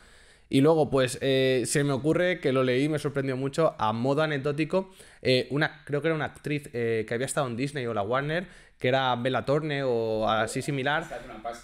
Y 0.47 0.62
luego, 0.62 0.91
pues, 0.91 1.17
eh, 1.21 1.63
se 1.65 1.83
me 1.83 1.91
ocurre 1.91 2.39
que 2.39 2.51
lo 2.53 2.63
leí, 2.63 2.88
me 2.88 3.00
sorprendió 3.00 3.35
mucho, 3.35 3.75
a 3.79 3.93
modo 3.93 4.21
anecdótico, 4.21 4.91
eh, 5.24 5.47
una, 5.50 5.83
creo 5.85 6.01
que 6.01 6.09
era 6.09 6.15
una 6.15 6.25
actriz 6.25 6.69
eh, 6.74 7.03
que 7.07 7.13
había 7.15 7.25
estado 7.25 7.47
en 7.47 7.57
Disney 7.57 7.88
o 7.88 7.95
la 7.95 8.03
Warner, 8.03 8.47
que 8.79 8.89
era 8.89 9.15
Bella 9.15 9.46
Torne 9.46 9.84
o 9.84 10.27
así 10.29 10.62
similar, 10.62 11.05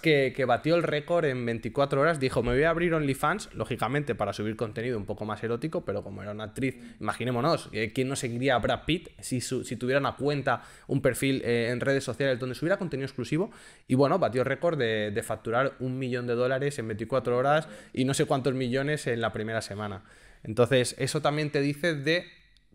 que, 0.00 0.32
que, 0.34 0.44
batió 0.44 0.74
el 0.74 0.82
récord 0.82 1.26
en 1.26 1.44
24 1.44 2.00
horas. 2.00 2.18
Dijo, 2.18 2.42
me 2.42 2.52
voy 2.52 2.62
a 2.62 2.70
abrir 2.70 2.94
OnlyFans, 2.94 3.50
lógicamente 3.54 4.14
para 4.14 4.32
subir 4.32 4.56
contenido 4.56 4.96
un 4.96 5.04
poco 5.04 5.24
más 5.24 5.42
erótico, 5.44 5.84
pero 5.84 6.02
como 6.02 6.22
era 6.22 6.32
una 6.32 6.44
actriz, 6.44 6.76
imaginémonos, 7.00 7.68
eh, 7.72 7.92
¿quién 7.94 8.08
no 8.08 8.16
seguiría 8.16 8.54
a 8.54 8.58
Brad 8.58 8.84
Pitt 8.86 9.10
si, 9.20 9.40
su, 9.40 9.64
si 9.64 9.76
tuviera 9.76 10.00
una 10.00 10.16
cuenta, 10.16 10.62
un 10.86 11.02
perfil 11.02 11.42
eh, 11.44 11.68
en 11.70 11.80
redes 11.80 12.02
sociales 12.02 12.38
donde 12.38 12.54
subiera 12.54 12.78
contenido 12.78 13.06
exclusivo? 13.06 13.50
Y 13.86 13.94
bueno, 13.94 14.18
batió 14.18 14.40
el 14.40 14.46
récord 14.46 14.78
de, 14.78 15.10
de 15.10 15.22
facturar 15.22 15.74
un 15.80 15.98
millón 15.98 16.26
de 16.26 16.34
dólares 16.34 16.78
en 16.78 16.88
24 16.88 17.36
horas 17.36 17.68
y 17.92 18.04
no 18.04 18.14
sé 18.14 18.24
cuántos 18.24 18.54
millones 18.54 19.06
en 19.06 19.20
la 19.20 19.32
primera 19.32 19.60
semana. 19.60 20.02
Entonces, 20.44 20.96
eso 20.98 21.20
también 21.20 21.50
te 21.50 21.60
dice 21.60 21.94
de 21.94 22.26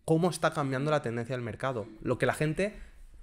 cómo 0.06 0.30
está 0.30 0.54
cambiando 0.54 0.90
la 0.90 1.02
tendencia 1.02 1.36
del 1.36 1.44
mercado. 1.44 1.86
Lo 2.02 2.18
que 2.18 2.26
la 2.26 2.34
gente 2.34 2.74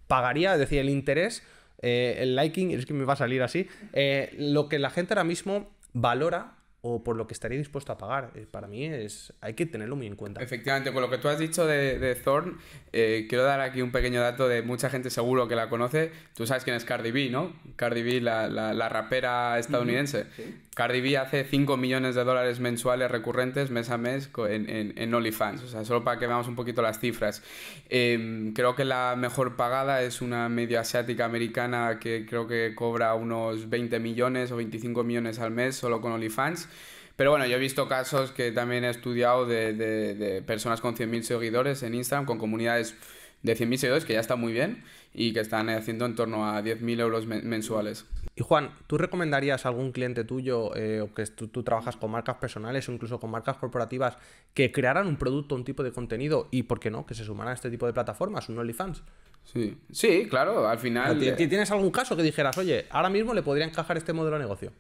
pagaría, 0.07 0.55
es 0.55 0.59
decir, 0.59 0.79
el 0.79 0.89
interés, 0.89 1.43
eh, 1.83 2.17
el 2.19 2.37
liking, 2.37 2.71
es 2.71 2.87
que 2.87 2.95
me 2.95 3.05
va 3.05 3.15
a 3.15 3.17
salir 3.17 3.43
así, 3.43 3.69
eh, 3.93 4.35
lo 4.39 4.69
que 4.69 4.79
la 4.79 4.91
gente 4.91 5.15
ahora 5.15 5.25
mismo 5.25 5.75
valora 5.93 6.55
o 6.87 7.03
por 7.03 7.17
lo 7.17 7.27
que 7.27 7.33
estaría 7.33 7.57
dispuesto 7.57 7.93
a 7.93 7.97
pagar. 7.97 8.31
Eh, 8.35 8.47
para 8.51 8.67
mí 8.67 8.85
es 8.85 9.33
hay 9.41 9.55
que 9.55 9.65
tenerlo 9.65 9.97
muy 9.97 10.07
en 10.07 10.17
cuenta. 10.17 10.43
Efectivamente, 10.43 10.93
con 10.93 11.01
lo 11.01 11.09
que 11.09 11.17
tú 11.17 11.29
has 11.29 11.39
dicho 11.39 11.67
de, 11.67 11.99
de 11.99 12.15
Thorn, 12.15 12.59
eh, 12.93 13.25
quiero 13.27 13.43
dar 13.43 13.63
aquí 13.63 13.81
un 13.81 13.91
pequeño 13.91 14.21
dato 14.21 14.49
de 14.49 14.61
mucha 14.61 14.91
gente 14.91 15.09
seguro 15.09 15.49
que 15.49 15.57
la 15.57 15.71
conoce. 15.71 16.13
Tú 16.35 16.47
sabes 16.47 16.63
quién 16.63 16.77
es 16.77 16.85
Cardi 16.85 17.11
B, 17.11 17.31
¿no? 17.31 17.55
Cardi 17.77 18.03
B, 18.03 18.21
la, 18.21 18.49
la, 18.49 18.75
la 18.75 18.91
rapera 18.91 19.59
estadounidense. 19.59 20.27
Sí. 20.37 20.61
Cardi 20.75 21.01
B 21.01 21.17
hace 21.17 21.45
5 21.45 21.77
millones 21.77 22.15
de 22.15 22.25
dólares 22.25 22.61
mensuales 22.61 23.11
recurrentes 23.11 23.71
mes 23.71 23.91
a 23.91 23.99
mes 23.99 24.29
en, 24.49 24.69
en, 24.69 24.93
en 24.97 25.15
OnlyFans. 25.15 25.63
O 25.63 25.69
sea, 25.69 25.85
solo 25.85 26.05
para 26.05 26.19
que 26.19 26.27
veamos 26.27 26.49
un 26.49 26.57
poquito 26.57 26.83
las 26.83 26.99
cifras. 26.99 27.43
Eh, 27.89 28.53
creo 28.55 28.75
que 28.75 28.85
la 28.85 29.15
mejor 29.17 29.57
pagada 29.57 30.03
es 30.03 30.21
una 30.21 30.49
media 30.49 30.81
asiática 30.81 31.25
americana 31.25 31.99
que 32.01 32.27
creo 32.27 32.47
que 32.47 32.75
cobra 32.75 33.15
unos 33.15 33.71
20 33.71 33.99
millones 34.01 34.51
o 34.53 34.57
25 34.57 35.05
millones 35.05 35.39
al 35.39 35.51
mes 35.53 35.77
solo 35.77 36.01
con 36.01 36.13
OnlyFans. 36.13 36.69
Pero 37.17 37.31
bueno, 37.31 37.47
yo 37.47 37.57
he 37.57 37.61
visto 37.61 37.89
casos 37.89 38.33
que 38.33 38.51
también 38.51 38.83
he 38.85 38.91
estudiado 38.91 39.47
de, 39.47 39.73
de, 39.73 40.15
de 40.15 40.43
personas 40.43 40.81
con 40.81 40.97
100.000 40.97 41.23
seguidores 41.23 41.85
en 41.85 41.95
Instagram, 41.95 42.27
con 42.27 42.39
comunidades 42.39 42.97
de 43.45 43.55
100.000 43.55 43.77
seguidores, 43.77 44.05
que 44.05 44.15
ya 44.15 44.21
está 44.21 44.35
muy 44.37 44.53
bien, 44.53 44.83
y 45.13 45.33
que 45.33 45.41
están 45.41 45.69
haciendo 45.69 46.07
en 46.07 46.17
torno 46.17 46.49
a 46.49 46.61
10.000 46.63 47.01
euros 47.01 47.27
mensuales. 47.27 48.07
Y 48.35 48.43
Juan, 48.43 48.71
¿tú 48.89 48.99
recomendarías 48.99 49.65
a 49.65 49.69
algún 49.69 49.93
cliente 49.93 50.25
tuyo 50.25 50.75
eh, 50.75 51.03
o 51.03 51.15
que 51.15 51.25
tú, 51.27 51.49
tú, 51.49 51.63
trabajas 51.63 51.97
con 51.97 52.11
marcas 52.11 52.37
personales 52.37 52.89
o 52.89 52.93
incluso 52.93 53.21
con 53.21 53.31
marcas 53.31 53.59
corporativas 53.59 54.17
que 54.55 54.73
crearan 54.73 55.07
un 55.07 55.17
producto, 55.17 55.55
un 55.55 55.65
tipo 55.65 55.85
de 55.85 55.93
contenido 55.93 56.49
y, 56.51 56.65
¿por 56.65 56.81
qué 56.81 56.91
no?, 56.91 57.07
que 57.07 57.15
se 57.15 57.25
sumaran 57.25 57.53
a 57.53 57.55
este 57.55 57.71
tipo 57.71 57.87
de 57.87 57.93
plataformas, 57.93 58.49
un 58.49 58.59
OnlyFans? 58.59 59.03
Sí, 59.45 59.77
sí, 59.93 60.27
claro, 60.29 60.67
al 60.67 60.79
final... 60.79 61.19
¿Tienes 61.37 61.71
algún 61.71 61.91
caso 61.91 62.17
que 62.17 62.23
dijeras, 62.23 62.57
oye, 62.57 62.87
ahora 62.89 63.11
mismo 63.11 63.35
le 63.35 63.43
podría 63.43 63.67
encajar 63.67 63.99
este 63.99 64.15
modelo 64.15 64.37
de 64.37 64.43
negocio? 64.43 64.73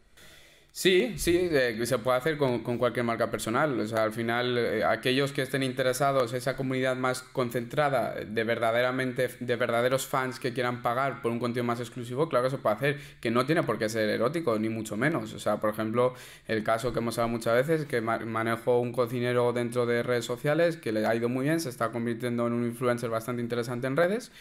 Sí, 0.76 1.14
sí, 1.18 1.36
eh, 1.52 1.78
se 1.86 1.98
puede 1.98 2.18
hacer 2.18 2.36
con, 2.36 2.64
con, 2.64 2.78
cualquier 2.78 3.04
marca 3.04 3.30
personal. 3.30 3.78
O 3.78 3.86
sea, 3.86 4.02
al 4.02 4.12
final, 4.12 4.58
eh, 4.58 4.82
aquellos 4.82 5.30
que 5.30 5.42
estén 5.42 5.62
interesados, 5.62 6.32
esa 6.32 6.56
comunidad 6.56 6.96
más 6.96 7.22
concentrada 7.22 8.14
de 8.14 8.42
verdaderamente, 8.42 9.28
de 9.38 9.54
verdaderos 9.54 10.04
fans 10.04 10.40
que 10.40 10.52
quieran 10.52 10.82
pagar 10.82 11.22
por 11.22 11.30
un 11.30 11.38
contenido 11.38 11.62
más 11.62 11.78
exclusivo, 11.78 12.28
claro 12.28 12.46
que 12.46 12.50
se 12.50 12.58
puede 12.58 12.74
hacer, 12.74 13.00
que 13.20 13.30
no 13.30 13.46
tiene 13.46 13.62
por 13.62 13.78
qué 13.78 13.88
ser 13.88 14.10
erótico, 14.10 14.58
ni 14.58 14.68
mucho 14.68 14.96
menos. 14.96 15.32
O 15.32 15.38
sea, 15.38 15.58
por 15.60 15.70
ejemplo, 15.70 16.14
el 16.48 16.64
caso 16.64 16.92
que 16.92 16.98
hemos 16.98 17.16
hablado 17.18 17.36
muchas 17.36 17.54
veces, 17.54 17.86
que 17.86 18.00
ma 18.00 18.18
manejo 18.18 18.80
un 18.80 18.90
cocinero 18.90 19.52
dentro 19.52 19.86
de 19.86 20.02
redes 20.02 20.24
sociales, 20.24 20.76
que 20.76 20.90
le 20.90 21.06
ha 21.06 21.14
ido 21.14 21.28
muy 21.28 21.44
bien, 21.44 21.60
se 21.60 21.68
está 21.68 21.92
convirtiendo 21.92 22.48
en 22.48 22.52
un 22.52 22.64
influencer 22.64 23.10
bastante 23.10 23.40
interesante 23.42 23.86
en 23.86 23.96
redes. 23.96 24.32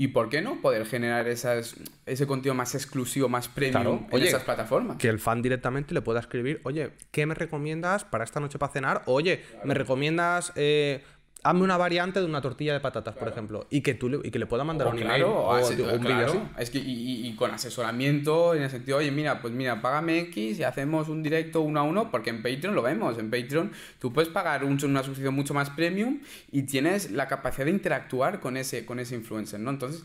¿Y 0.00 0.08
por 0.08 0.28
qué 0.28 0.40
no 0.40 0.60
poder 0.60 0.86
generar 0.86 1.26
esas, 1.26 1.74
ese 2.06 2.24
contenido 2.28 2.54
más 2.54 2.76
exclusivo, 2.76 3.28
más 3.28 3.48
premium 3.48 4.06
claro. 4.06 4.08
en 4.12 4.22
esas 4.22 4.44
plataformas? 4.44 4.96
Que 4.96 5.08
el 5.08 5.18
fan 5.18 5.42
directamente 5.42 5.92
le 5.92 6.02
pueda 6.02 6.20
escribir, 6.20 6.60
oye, 6.62 6.92
¿qué 7.10 7.26
me 7.26 7.34
recomiendas 7.34 8.04
para 8.04 8.22
esta 8.22 8.38
noche 8.38 8.60
para 8.60 8.72
cenar? 8.72 9.02
Oye, 9.06 9.40
claro. 9.40 9.66
¿me 9.66 9.74
recomiendas 9.74 10.52
eh, 10.54 11.02
hazme 11.42 11.62
una 11.62 11.76
variante 11.76 12.20
de 12.20 12.26
una 12.26 12.40
tortilla 12.40 12.72
de 12.72 12.80
patatas, 12.80 13.14
claro. 13.14 13.24
por 13.24 13.32
ejemplo, 13.32 13.66
y 13.70 13.80
que 13.80 13.94
tú 13.94 14.08
le, 14.08 14.18
y 14.24 14.30
que 14.30 14.38
le 14.38 14.46
pueda 14.46 14.64
mandar 14.64 14.88
o 14.88 14.90
un 14.90 14.96
claro, 14.96 15.14
email 15.14 15.24
o, 15.24 15.90
o 15.90 15.94
un 15.94 16.00
claro. 16.00 16.32
vídeo 16.32 16.50
Es 16.58 16.70
que, 16.70 16.78
y, 16.78 17.26
y, 17.26 17.34
con 17.36 17.50
asesoramiento 17.50 18.54
en 18.54 18.62
el 18.62 18.70
sentido, 18.70 18.98
oye, 18.98 19.10
mira, 19.10 19.40
pues 19.40 19.54
mira, 19.54 19.80
págame 19.80 20.18
X 20.18 20.58
y 20.58 20.64
hacemos 20.64 21.08
un 21.08 21.22
directo 21.22 21.60
uno 21.60 21.80
a 21.80 21.82
uno, 21.84 22.10
porque 22.10 22.30
en 22.30 22.42
Patreon 22.42 22.74
lo 22.74 22.82
vemos. 22.82 23.18
En 23.18 23.30
Patreon 23.30 23.72
tú 23.98 24.12
puedes 24.12 24.30
pagar 24.30 24.64
un, 24.64 24.78
una 24.84 25.02
suscripción 25.02 25.34
mucho 25.34 25.54
más 25.54 25.70
premium 25.70 26.20
y 26.50 26.62
tienes 26.62 27.10
la 27.12 27.28
capacidad 27.28 27.66
de 27.66 27.72
interactuar 27.72 28.40
con 28.40 28.56
ese, 28.56 28.84
con 28.84 28.98
ese 28.98 29.14
influencer, 29.14 29.60
¿no? 29.60 29.70
Entonces 29.70 30.04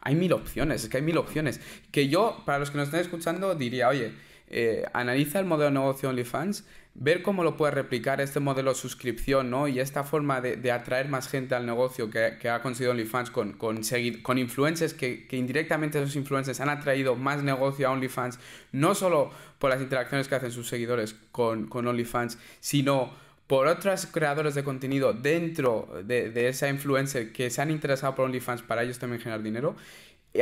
hay 0.00 0.14
mil 0.14 0.32
opciones, 0.34 0.84
es 0.84 0.90
que 0.90 0.98
hay 0.98 1.02
mil 1.02 1.16
opciones. 1.16 1.60
Que 1.90 2.08
yo, 2.08 2.42
para 2.44 2.58
los 2.58 2.70
que 2.70 2.76
nos 2.76 2.88
estén 2.88 3.00
escuchando, 3.00 3.54
diría, 3.54 3.88
oye, 3.88 4.12
eh, 4.48 4.84
analiza 4.92 5.40
el 5.40 5.46
modelo 5.46 5.70
de 5.70 5.80
negocio 5.80 6.10
OnlyFans, 6.10 6.64
ver 6.94 7.22
cómo 7.22 7.42
lo 7.42 7.56
puedes 7.56 7.74
replicar 7.74 8.20
este 8.20 8.38
modelo 8.38 8.70
de 8.70 8.76
suscripción, 8.76 9.50
¿no? 9.50 9.66
Y 9.66 9.80
esta 9.80 10.04
forma 10.04 10.40
de, 10.40 10.72
atraer 10.72 11.08
más 11.08 11.28
gente 11.28 11.54
al 11.54 11.66
negocio 11.66 12.08
que, 12.08 12.48
ha 12.48 12.62
conseguido 12.62 12.92
OnlyFans 12.92 13.30
con, 13.30 13.52
con, 13.54 13.80
con 14.22 14.38
influencers 14.38 14.94
que, 14.94 15.26
que 15.26 15.36
indirectamente 15.36 15.98
esos 16.00 16.14
influencers 16.16 16.60
han 16.60 16.68
atraído 16.68 17.16
más 17.16 17.42
negocio 17.42 17.88
a 17.88 17.90
OnlyFans, 17.90 18.38
no 18.72 18.94
solo 18.94 19.30
por 19.58 19.70
las 19.70 19.80
interacciones 19.80 20.28
que 20.28 20.36
hacen 20.36 20.52
sus 20.52 20.68
seguidores 20.68 21.16
con, 21.32 21.66
con 21.66 21.86
OnlyFans, 21.86 22.38
sino 22.60 23.12
por 23.48 23.66
otros 23.66 24.06
creadores 24.06 24.54
de 24.54 24.64
contenido 24.64 25.12
dentro 25.12 25.88
de, 26.04 26.30
de, 26.30 26.48
esa 26.48 26.68
influencer 26.68 27.32
que 27.32 27.50
se 27.50 27.60
han 27.60 27.70
interesado 27.70 28.14
por 28.14 28.24
OnlyFans 28.24 28.62
para 28.62 28.84
ellos 28.84 28.98
también 28.98 29.20
generar 29.20 29.42
dinero. 29.42 29.76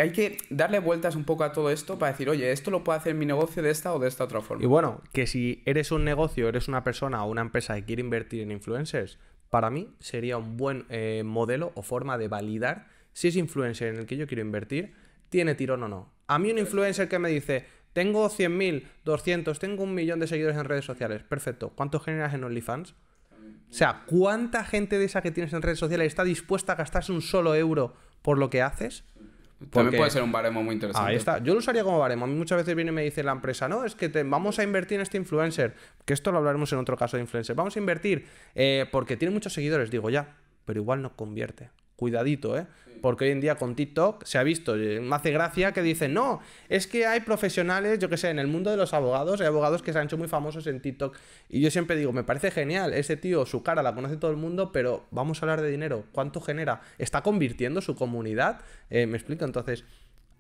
Hay 0.00 0.12
que 0.12 0.38
darle 0.48 0.78
vueltas 0.78 1.16
un 1.16 1.24
poco 1.24 1.44
a 1.44 1.52
todo 1.52 1.70
esto 1.70 1.98
para 1.98 2.12
decir, 2.12 2.30
oye, 2.30 2.50
esto 2.50 2.70
lo 2.70 2.82
puedo 2.82 2.98
hacer 2.98 3.14
mi 3.14 3.26
negocio 3.26 3.62
de 3.62 3.70
esta 3.70 3.92
o 3.92 3.98
de 3.98 4.08
esta 4.08 4.24
otra 4.24 4.40
forma. 4.40 4.64
Y 4.64 4.66
bueno, 4.66 5.02
que 5.12 5.26
si 5.26 5.62
eres 5.66 5.92
un 5.92 6.04
negocio, 6.04 6.48
eres 6.48 6.68
una 6.68 6.82
persona 6.82 7.24
o 7.24 7.30
una 7.30 7.42
empresa 7.42 7.74
que 7.74 7.84
quiere 7.84 8.00
invertir 8.00 8.40
en 8.40 8.50
influencers, 8.52 9.18
para 9.50 9.68
mí 9.68 9.94
sería 9.98 10.38
un 10.38 10.56
buen 10.56 10.86
eh, 10.88 11.22
modelo 11.24 11.72
o 11.74 11.82
forma 11.82 12.16
de 12.16 12.28
validar 12.28 12.86
si 13.12 13.28
ese 13.28 13.38
influencer 13.38 13.88
en 13.92 14.00
el 14.00 14.06
que 14.06 14.16
yo 14.16 14.26
quiero 14.26 14.40
invertir 14.40 14.94
tiene 15.28 15.54
tirón 15.54 15.82
o 15.82 15.88
no. 15.88 16.12
A 16.26 16.38
mí 16.38 16.50
un 16.50 16.58
influencer 16.58 17.08
que 17.08 17.18
me 17.18 17.28
dice, 17.28 17.66
tengo 17.92 18.30
100.000, 18.30 18.84
200, 19.04 19.58
tengo 19.58 19.82
un 19.82 19.94
millón 19.94 20.20
de 20.20 20.26
seguidores 20.26 20.56
en 20.56 20.64
redes 20.64 20.86
sociales. 20.86 21.22
Perfecto. 21.22 21.72
¿Cuánto 21.74 22.00
generas 22.00 22.32
en 22.32 22.44
OnlyFans? 22.44 22.92
O 22.92 23.74
sea, 23.74 24.04
¿cuánta 24.06 24.64
gente 24.64 24.98
de 24.98 25.04
esa 25.06 25.22
que 25.22 25.30
tienes 25.30 25.52
en 25.52 25.62
redes 25.62 25.78
sociales 25.78 26.06
está 26.06 26.24
dispuesta 26.24 26.72
a 26.72 26.76
gastarse 26.76 27.12
un 27.12 27.22
solo 27.22 27.54
euro 27.54 27.94
por 28.22 28.38
lo 28.38 28.50
que 28.50 28.62
haces? 28.62 29.04
También 29.70 29.96
puede 29.96 30.10
ser 30.10 30.22
un 30.22 30.32
baremo 30.32 30.62
muy 30.62 30.74
interesante. 30.74 31.10
Ahí 31.10 31.16
está. 31.16 31.38
Yo 31.38 31.52
lo 31.52 31.58
usaría 31.58 31.84
como 31.84 31.98
baremo. 31.98 32.24
A 32.24 32.28
mí 32.28 32.34
muchas 32.34 32.58
veces 32.58 32.74
viene 32.74 32.90
y 32.90 32.94
me 32.94 33.02
dice 33.02 33.22
la 33.22 33.32
empresa, 33.32 33.68
no, 33.68 33.84
es 33.84 33.94
que 33.94 34.08
te, 34.08 34.22
vamos 34.22 34.58
a 34.58 34.62
invertir 34.62 34.96
en 34.96 35.02
este 35.02 35.16
influencer. 35.16 35.74
Que 36.04 36.12
esto 36.12 36.32
lo 36.32 36.38
hablaremos 36.38 36.72
en 36.72 36.78
otro 36.78 36.96
caso 36.96 37.16
de 37.16 37.22
influencer. 37.22 37.54
Vamos 37.56 37.76
a 37.76 37.78
invertir 37.78 38.26
eh, 38.54 38.86
porque 38.90 39.16
tiene 39.16 39.32
muchos 39.32 39.52
seguidores. 39.52 39.90
Digo, 39.90 40.10
ya, 40.10 40.36
pero 40.64 40.80
igual 40.80 41.02
no 41.02 41.14
convierte. 41.16 41.70
Cuidadito, 42.02 42.58
¿eh? 42.58 42.66
Porque 43.00 43.26
hoy 43.26 43.30
en 43.30 43.40
día 43.40 43.54
con 43.54 43.76
TikTok 43.76 44.24
se 44.24 44.38
ha 44.38 44.42
visto, 44.42 44.74
eh, 44.76 45.00
me 45.00 45.14
hace 45.14 45.30
gracia 45.30 45.70
que 45.70 45.82
dicen, 45.82 46.12
no, 46.14 46.40
es 46.68 46.88
que 46.88 47.06
hay 47.06 47.20
profesionales, 47.20 48.00
yo 48.00 48.08
que 48.08 48.16
sé, 48.16 48.28
en 48.30 48.40
el 48.40 48.48
mundo 48.48 48.72
de 48.72 48.76
los 48.76 48.92
abogados, 48.92 49.40
hay 49.40 49.46
abogados 49.46 49.82
que 49.82 49.92
se 49.92 50.00
han 50.00 50.06
hecho 50.06 50.18
muy 50.18 50.26
famosos 50.26 50.66
en 50.66 50.80
TikTok. 50.80 51.16
Y 51.48 51.60
yo 51.60 51.70
siempre 51.70 51.94
digo, 51.94 52.12
me 52.12 52.24
parece 52.24 52.50
genial, 52.50 52.92
ese 52.92 53.16
tío, 53.16 53.46
su 53.46 53.62
cara 53.62 53.84
la 53.84 53.94
conoce 53.94 54.16
todo 54.16 54.32
el 54.32 54.36
mundo, 54.36 54.72
pero 54.72 55.04
vamos 55.12 55.40
a 55.40 55.46
hablar 55.46 55.62
de 55.62 55.70
dinero, 55.70 56.04
¿cuánto 56.10 56.40
genera? 56.40 56.80
¿Está 56.98 57.22
convirtiendo 57.22 57.80
su 57.82 57.94
comunidad? 57.94 58.62
Eh, 58.90 59.06
¿Me 59.06 59.16
explico? 59.16 59.44
Entonces, 59.44 59.84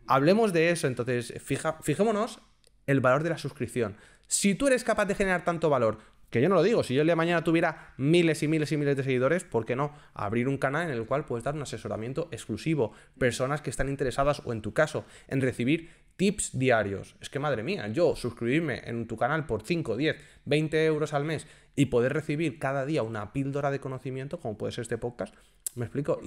hablemos 0.08 0.52
de 0.52 0.70
eso, 0.70 0.88
entonces, 0.88 1.32
fija, 1.40 1.78
fijémonos 1.80 2.40
el 2.88 3.00
valor 3.00 3.22
de 3.22 3.30
la 3.30 3.38
suscripción. 3.38 3.96
Si 4.26 4.54
tú 4.54 4.66
eres 4.66 4.82
capaz 4.82 5.04
de 5.04 5.14
generar 5.14 5.44
tanto 5.44 5.70
valor, 5.70 5.98
que 6.32 6.40
yo 6.40 6.48
no 6.48 6.54
lo 6.54 6.62
digo, 6.62 6.82
si 6.82 6.94
yo 6.94 7.02
el 7.02 7.06
día 7.06 7.12
de 7.12 7.16
mañana 7.16 7.44
tuviera 7.44 7.92
miles 7.98 8.42
y 8.42 8.48
miles 8.48 8.72
y 8.72 8.78
miles 8.78 8.96
de 8.96 9.04
seguidores, 9.04 9.44
¿por 9.44 9.66
qué 9.66 9.76
no? 9.76 9.92
Abrir 10.14 10.48
un 10.48 10.56
canal 10.56 10.90
en 10.90 10.96
el 10.96 11.04
cual 11.04 11.26
puedes 11.26 11.44
dar 11.44 11.54
un 11.54 11.60
asesoramiento 11.60 12.28
exclusivo, 12.32 12.92
personas 13.18 13.60
que 13.60 13.68
están 13.68 13.90
interesadas 13.90 14.40
o 14.46 14.52
en 14.54 14.62
tu 14.62 14.72
caso 14.72 15.04
en 15.28 15.42
recibir 15.42 15.90
tips 16.16 16.58
diarios. 16.58 17.16
Es 17.20 17.28
que 17.28 17.38
madre 17.38 17.62
mía, 17.62 17.86
yo 17.88 18.16
suscribirme 18.16 18.80
en 18.86 19.06
tu 19.06 19.18
canal 19.18 19.44
por 19.44 19.62
5, 19.62 19.94
10, 19.94 20.16
20 20.46 20.86
euros 20.86 21.12
al 21.12 21.24
mes 21.24 21.46
y 21.76 21.86
poder 21.86 22.14
recibir 22.14 22.58
cada 22.58 22.86
día 22.86 23.02
una 23.02 23.34
píldora 23.34 23.70
de 23.70 23.80
conocimiento, 23.80 24.40
como 24.40 24.56
puede 24.56 24.72
ser 24.72 24.82
este 24.82 24.96
podcast, 24.96 25.34
me 25.74 25.84
explico, 25.84 26.18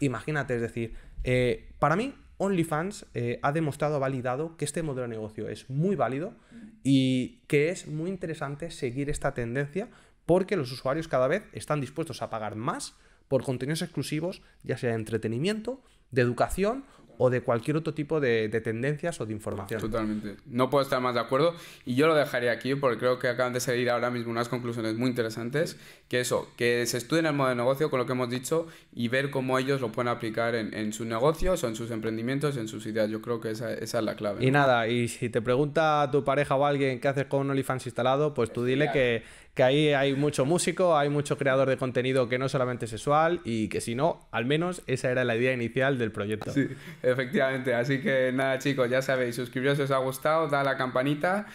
imagínate, 0.00 0.54
es 0.54 0.62
decir, 0.62 0.94
eh, 1.22 1.68
para 1.78 1.96
mí 1.96 2.14
OnlyFans 2.38 3.06
eh, 3.14 3.38
ha 3.42 3.52
demostrado, 3.52 3.96
ha 3.96 3.98
validado 3.98 4.56
que 4.56 4.64
este 4.64 4.82
modelo 4.82 5.02
de 5.02 5.14
negocio 5.14 5.48
es 5.48 5.70
muy 5.70 5.96
válido 5.96 6.34
y 6.82 7.40
que 7.46 7.70
es 7.70 7.86
muy 7.86 8.10
interesante 8.10 8.70
seguir 8.70 9.10
esta 9.10 9.34
tendencia 9.34 9.88
porque 10.26 10.56
los 10.56 10.72
usuarios 10.72 11.08
cada 11.08 11.28
vez 11.28 11.44
están 11.52 11.80
dispuestos 11.80 12.22
a 12.22 12.30
pagar 12.30 12.56
más 12.56 12.96
por 13.28 13.42
contenidos 13.42 13.82
exclusivos, 13.82 14.42
ya 14.62 14.76
sea 14.76 14.90
de 14.90 14.96
entretenimiento, 14.96 15.82
de 16.10 16.22
educación 16.22 16.84
o 17.18 17.30
de 17.30 17.40
cualquier 17.40 17.76
otro 17.76 17.94
tipo 17.94 18.20
de, 18.20 18.48
tendencias 18.62 19.20
o 19.20 19.26
de 19.26 19.32
información. 19.32 19.80
Totalmente. 19.80 20.36
No 20.46 20.70
puedo 20.70 20.82
estar 20.82 21.00
más 21.00 21.14
de 21.14 21.20
acuerdo 21.20 21.54
y 21.84 21.94
yo 21.94 22.06
lo 22.06 22.14
dejaría 22.14 22.52
aquí 22.52 22.74
porque 22.74 22.98
creo 22.98 23.18
que 23.18 23.28
acaban 23.28 23.52
de 23.52 23.60
salir 23.60 23.90
ahora 23.90 24.10
mismo 24.10 24.30
unas 24.30 24.48
conclusiones 24.48 24.96
muy 24.96 25.08
interesantes, 25.10 25.76
que 26.08 26.20
eso, 26.20 26.48
que 26.56 26.86
se 26.86 26.98
estudien 26.98 27.26
el 27.26 27.34
modo 27.34 27.48
de 27.48 27.54
negocio 27.54 27.90
con 27.90 27.98
lo 27.98 28.06
que 28.06 28.12
hemos 28.12 28.30
dicho 28.30 28.66
y 28.92 29.08
ver 29.08 29.30
cómo 29.30 29.58
ellos 29.58 29.80
lo 29.80 29.92
pueden 29.92 30.08
aplicar 30.08 30.54
en, 30.54 30.92
sus 30.92 31.06
negocios 31.06 31.64
o 31.64 31.68
en 31.68 31.76
sus 31.76 31.90
emprendimientos, 31.90 32.56
en 32.56 32.68
sus 32.68 32.86
ideas. 32.86 33.10
Yo 33.10 33.20
creo 33.20 33.40
que 33.40 33.50
esa, 33.50 33.72
es 33.72 33.92
la 33.94 34.16
clave. 34.16 34.44
Y 34.44 34.50
nada, 34.50 34.88
y 34.88 35.08
si 35.08 35.28
te 35.28 35.42
pregunta 35.42 36.08
tu 36.10 36.24
pareja 36.24 36.56
o 36.56 36.64
alguien 36.64 37.00
qué 37.00 37.08
haces 37.08 37.26
con 37.26 37.50
OnlyFans 37.50 37.86
instalado, 37.86 38.34
pues 38.34 38.52
tú 38.52 38.64
dile 38.64 38.90
que 38.92 39.22
que 39.54 39.62
ahí 39.62 39.88
hay 39.92 40.14
mucho 40.14 40.44
músico, 40.44 40.96
hay 40.96 41.08
mucho 41.08 41.38
creador 41.38 41.68
de 41.68 41.76
contenido 41.76 42.28
que 42.28 42.38
no 42.38 42.48
solamente 42.48 42.88
sexual 42.88 43.40
y 43.44 43.68
que 43.68 43.80
si 43.80 43.94
no, 43.94 44.26
al 44.32 44.46
menos 44.46 44.82
esa 44.88 45.10
era 45.10 45.22
la 45.22 45.36
idea 45.36 45.52
inicial 45.52 45.96
del 45.96 46.10
proyecto. 46.10 46.52
Sí, 46.52 46.68
efectivamente. 47.04 47.74
Así 47.74 48.00
que 48.00 48.32
nada, 48.32 48.58
chicos, 48.58 48.88
ya 48.88 49.02
sabéis, 49.02 49.36
suscribiros 49.36 49.76
si 49.76 49.84
os 49.84 49.90
ha 49.90 49.98
gustado, 49.98 50.48
da 50.48 50.62
la 50.62 50.76
campanita. 50.76 51.46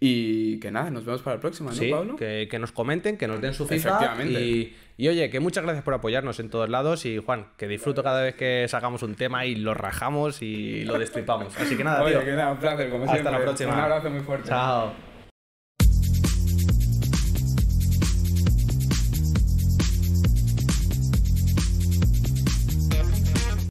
Y 0.00 0.60
que 0.60 0.70
nada, 0.70 0.90
nos 0.90 1.04
vemos 1.04 1.22
para 1.22 1.34
el 1.34 1.40
próximo, 1.40 1.70
¿no, 1.70 1.74
sí, 1.74 1.90
Pablo? 1.90 2.14
Que, 2.14 2.46
que, 2.48 2.58
nos 2.60 2.70
comenten, 2.70 3.16
que 3.16 3.26
nos 3.26 3.40
den 3.40 3.52
su 3.52 3.66
feedback. 3.66 4.20
Y, 4.26 4.76
y, 4.96 5.08
oye, 5.08 5.28
que 5.28 5.40
muchas 5.40 5.64
gracias 5.64 5.82
por 5.82 5.94
apoyarnos 5.94 6.38
en 6.38 6.50
todos 6.50 6.68
lados. 6.68 7.04
Y 7.04 7.18
Juan, 7.18 7.48
que 7.56 7.66
disfruto 7.66 8.04
cada 8.04 8.22
vez 8.22 8.36
que 8.36 8.66
sacamos 8.68 9.02
un 9.02 9.16
tema 9.16 9.44
y 9.44 9.56
lo 9.56 9.74
rajamos 9.74 10.40
y 10.40 10.84
lo 10.84 10.98
destripamos. 10.98 11.58
Así 11.58 11.76
que 11.76 11.82
nada, 11.82 12.04
oye, 12.04 12.14
tío. 12.14 12.24
que 12.24 12.32
nada, 12.32 12.52
un 12.52 12.58
placer, 12.58 12.90
como 12.90 13.04
Hasta 13.04 13.16
siempre. 13.16 13.32
la 13.32 13.40
próxima. 13.40 13.74
Un 13.74 13.80
abrazo 13.80 14.10
muy 14.10 14.20
fuerte. 14.20 14.48
Chao. 14.48 15.07